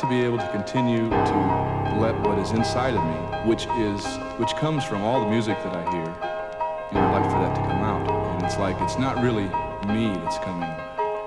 to 0.07 0.11
be 0.11 0.23
able 0.23 0.39
to 0.39 0.49
continue 0.49 1.09
to 1.09 1.37
let 1.99 2.15
what 2.21 2.39
is 2.39 2.53
inside 2.53 2.95
of 2.95 3.03
me, 3.03 3.49
which 3.49 3.67
is 3.79 4.05
which 4.39 4.55
comes 4.57 4.85
from 4.85 5.03
all 5.03 5.21
the 5.21 5.31
music 5.31 5.57
that 5.65 5.75
I 5.75 5.83
hear, 5.91 6.07
you 6.93 6.99
know, 6.99 7.07
I'd 7.09 7.21
like 7.21 7.31
for 7.31 7.41
that 7.43 7.55
to 7.57 7.61
come 7.63 7.83
out. 7.83 8.09
And 8.35 8.43
it's 8.45 8.59
like 8.59 8.81
it's 8.83 8.99
not 8.99 9.21
really 9.23 9.47
me 9.93 10.15
that's 10.23 10.39
coming. 10.39 10.71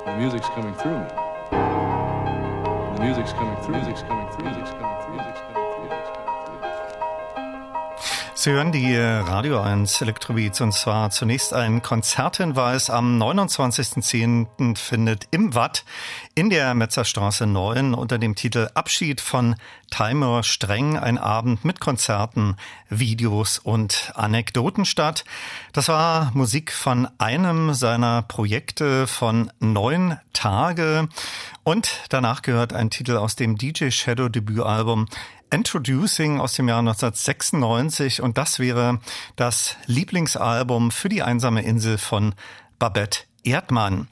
The 0.06 0.15
music's 0.18 0.47
coming 0.49 0.73
through 0.76 0.99
me. 0.99 1.07
The 2.95 3.03
music's 3.03 3.34
coming 3.34 3.57
through. 3.64 3.76
Music's 3.76 4.01
coming 4.03 4.27
through. 4.31 4.45
Music's 4.45 4.72
coming 4.72 5.01
through. 5.03 5.15
Music's 5.15 5.39
coming 5.41 5.56
through. 5.56 5.60
Sie 8.39 8.51
hören 8.51 8.72
die 8.72 8.93
äh, 8.93 9.03
Radio 9.03 9.60
1 9.60 10.01
Elektrobeats 10.01 10.61
und 10.61 10.72
zwar 10.72 11.10
zunächst 11.10 11.53
ein 11.53 11.81
Konzerthinweis. 11.81 12.89
Am 12.89 13.22
29.10. 13.22 14.77
findet 14.77 15.27
im 15.31 15.56
Watt 15.56 15.84
in 16.40 16.49
der 16.49 16.74
Metzerstraße 16.74 17.45
9 17.45 17.94
unter 17.94 18.18
dem 18.18 18.34
Titel 18.34 18.70
Abschied 18.74 19.20
von 19.20 19.57
Timer 19.91 20.41
Streng 20.41 20.98
ein 20.98 21.18
Abend 21.18 21.66
mit 21.66 21.82
Konzerten, 21.82 22.56
Videos 22.88 23.60
und 23.60 24.14
Anekdoten 24.16 24.86
statt. 24.86 25.26
Das 25.74 25.90
war 25.90 26.32
Musik 26.34 26.72
von 26.72 27.10
einem 27.18 27.74
seiner 27.74 28.22
Projekte 28.22 29.06
von 29.06 29.52
neun 29.60 30.18
Tage 30.32 31.10
und 31.66 31.91
danach 32.07 32.41
gehört 32.41 32.72
ein 32.72 32.90
Titel 32.90 33.18
aus 33.18 33.36
dem 33.36 33.57
DJ 33.57 33.90
Shadow 33.90 34.30
Debütalbum 34.30 35.07
Introducing 35.52 36.40
aus 36.40 36.53
dem 36.53 36.70
Jahr 36.70 36.80
1996 36.80 38.22
und 38.22 38.38
das 38.38 38.60
wäre 38.60 39.02
das 39.36 39.76
Lieblingsalbum 39.88 40.91
für 40.91 41.10
die 41.10 41.22
einsame 41.22 41.64
Insel 41.64 41.98
von 41.98 42.34
Babette 42.78 43.24
Erdmann. 43.44 44.07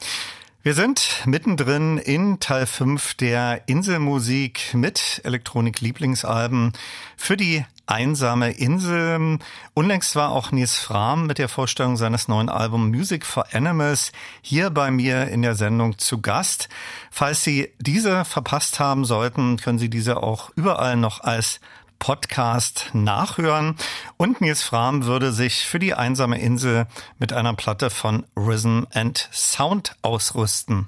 Wir 0.63 0.73
sind 0.73 1.23
mittendrin 1.25 1.97
in 1.97 2.39
Teil 2.39 2.65
5 2.65 3.13
der 3.13 3.67
Inselmusik 3.67 4.73
mit 4.73 5.21
Elektronik-Lieblingsalben 5.23 6.73
für 7.15 7.37
die 7.37 7.63
einsame 7.85 8.51
Insel. 8.51 9.39
Unlängst 9.75 10.15
war 10.15 10.31
auch 10.31 10.51
Nils 10.51 10.77
Fram 10.77 11.27
mit 11.27 11.37
der 11.37 11.47
Vorstellung 11.47 11.95
seines 11.95 12.27
neuen 12.27 12.49
Albums 12.49 12.93
Music 12.93 13.25
for 13.25 13.45
Animals 13.53 14.11
hier 14.41 14.71
bei 14.71 14.91
mir 14.91 15.27
in 15.27 15.41
der 15.41 15.55
Sendung 15.55 15.97
zu 15.99 16.21
Gast. 16.21 16.69
Falls 17.11 17.43
Sie 17.43 17.71
diese 17.79 18.25
verpasst 18.25 18.79
haben 18.79 19.05
sollten, 19.05 19.57
können 19.57 19.79
Sie 19.79 19.89
diese 19.89 20.21
auch 20.21 20.51
überall 20.55 20.97
noch 20.97 21.21
als 21.21 21.61
Podcast 21.99 22.91
nachhören. 22.93 23.75
Und 24.17 24.41
Nils 24.41 24.63
Fram 24.63 25.05
würde 25.05 25.31
sich 25.31 25.65
für 25.65 25.79
die 25.79 25.93
einsame 25.93 26.39
Insel 26.39 26.87
mit 27.19 27.33
einer 27.33 27.53
Platte 27.53 27.89
von 27.89 28.25
Rhythm 28.35 28.83
and 28.93 29.29
Sound 29.31 29.95
ausrüsten. 30.01 30.87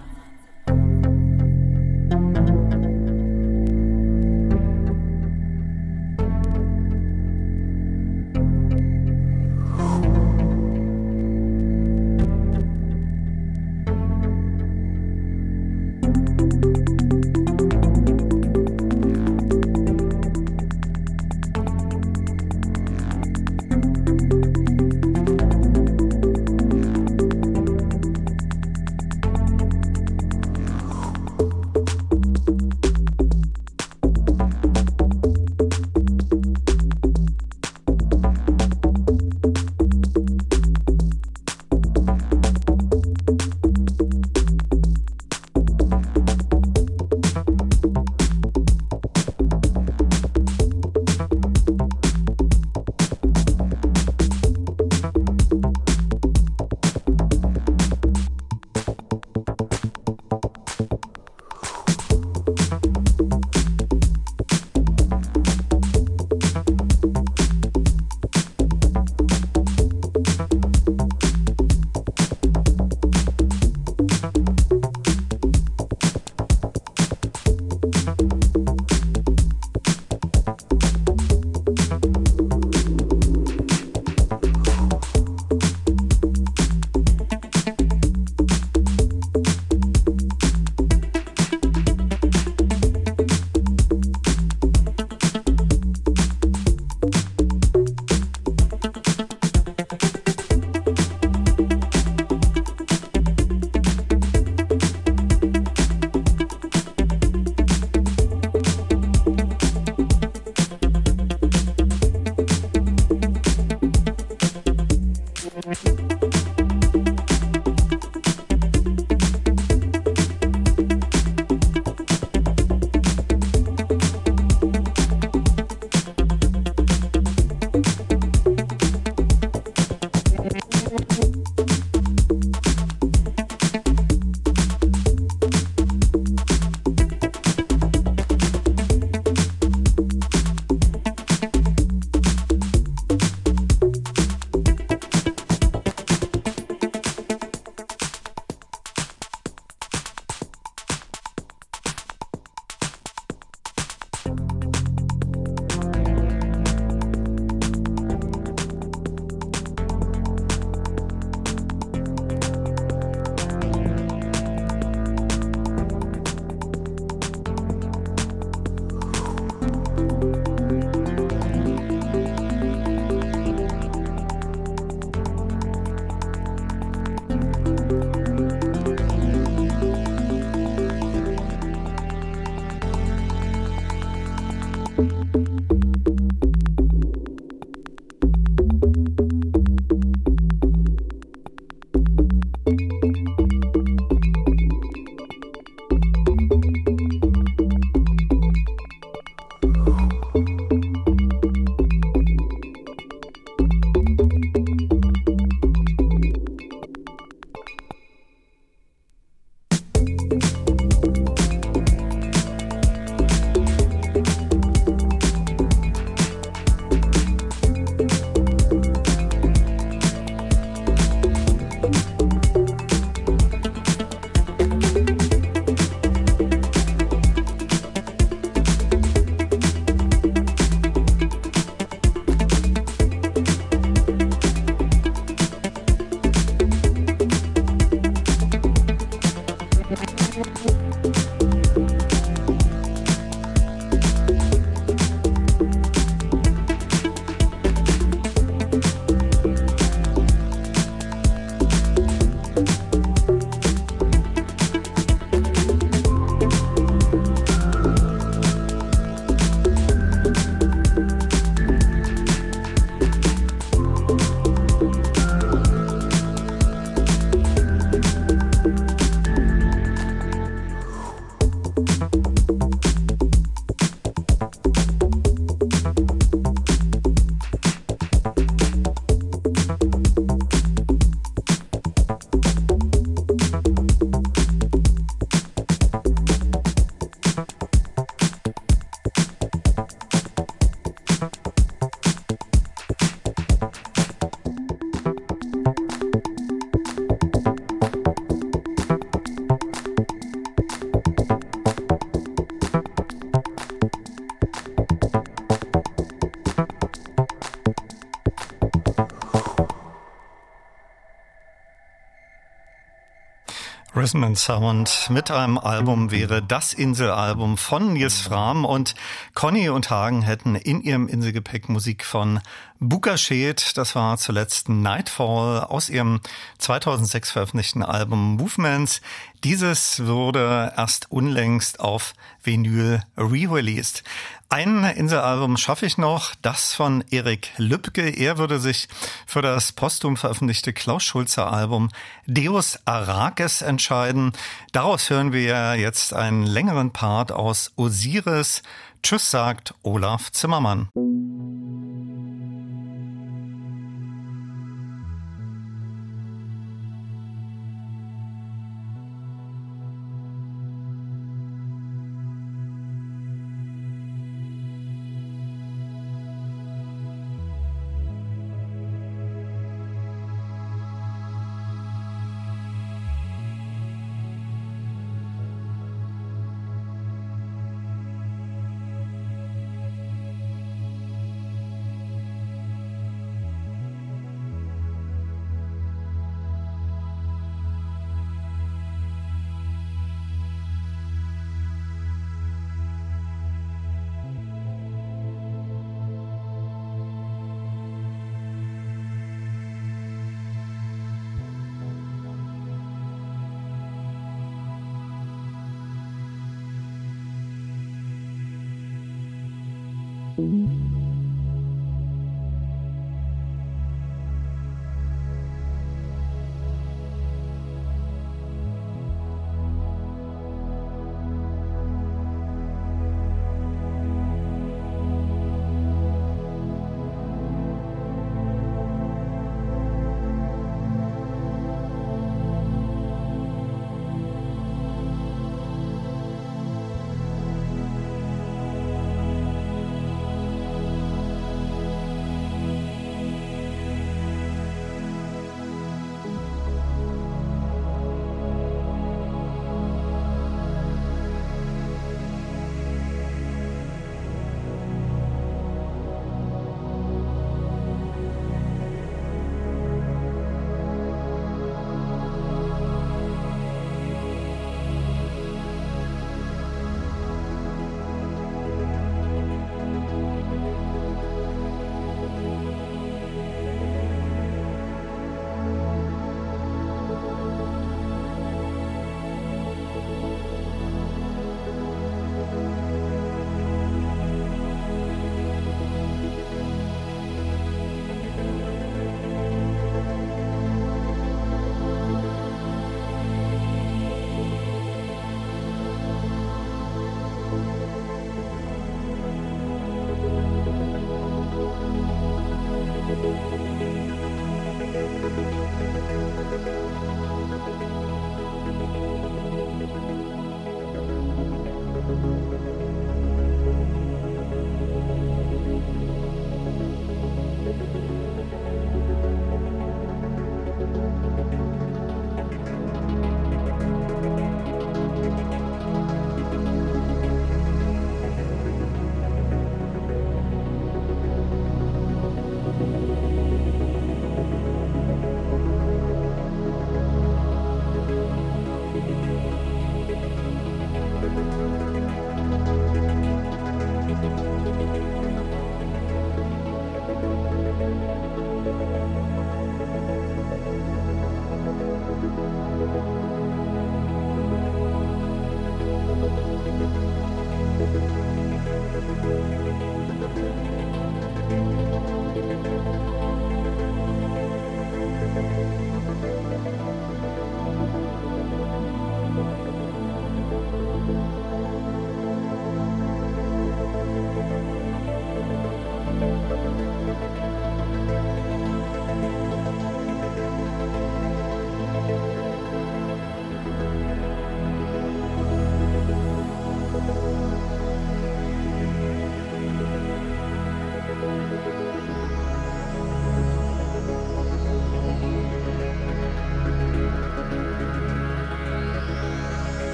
Resonance 314.01 314.43
Sound 314.45 315.09
mit 315.11 315.29
einem 315.29 315.59
Album 315.59 316.09
wäre 316.09 316.41
das 316.41 316.73
Inselalbum 316.73 317.55
von 317.55 317.93
Nils 317.93 318.19
Fram. 318.19 318.65
Und 318.65 318.95
Conny 319.41 319.69
und 319.69 319.89
Hagen 319.89 320.21
hätten 320.21 320.53
in 320.53 320.81
ihrem 320.81 321.07
Inselgepäck 321.07 321.67
Musik 321.67 322.05
von 322.05 322.41
Bukashed, 322.79 323.75
das 323.75 323.95
war 323.95 324.19
zuletzt 324.19 324.69
Nightfall 324.69 325.61
aus 325.61 325.89
ihrem 325.89 326.21
2006 326.59 327.31
veröffentlichten 327.31 327.81
Album 327.81 328.35
Movements. 328.35 329.01
Dieses 329.43 330.05
wurde 330.05 330.73
erst 330.77 331.09
unlängst 331.09 331.79
auf 331.79 332.13
Vinyl 332.43 333.01
re-released. 333.17 334.03
Ein 334.49 334.83
Inselalbum 334.83 335.57
schaffe 335.57 335.85
ich 335.85 335.97
noch, 335.97 336.35
das 336.41 336.73
von 336.73 337.03
Erik 337.09 337.51
Lübke. 337.57 338.09
Er 338.09 338.37
würde 338.37 338.59
sich 338.59 338.89
für 339.25 339.41
das 339.41 339.71
posthum 339.71 340.17
veröffentlichte 340.17 340.73
Klaus 340.73 341.03
Schulze 341.03 341.47
Album 341.47 341.89
Deus 342.27 342.77
Arakes 342.85 343.61
entscheiden. 343.61 344.33
Daraus 344.71 345.09
hören 345.09 345.33
wir 345.33 345.75
jetzt 345.75 346.13
einen 346.13 346.43
längeren 346.43 346.91
Part 346.91 347.31
aus 347.31 347.71
Osiris. 347.75 348.61
Tschüss 349.03 349.31
sagt 349.31 349.73
Olaf 349.81 350.31
Zimmermann. 350.31 350.89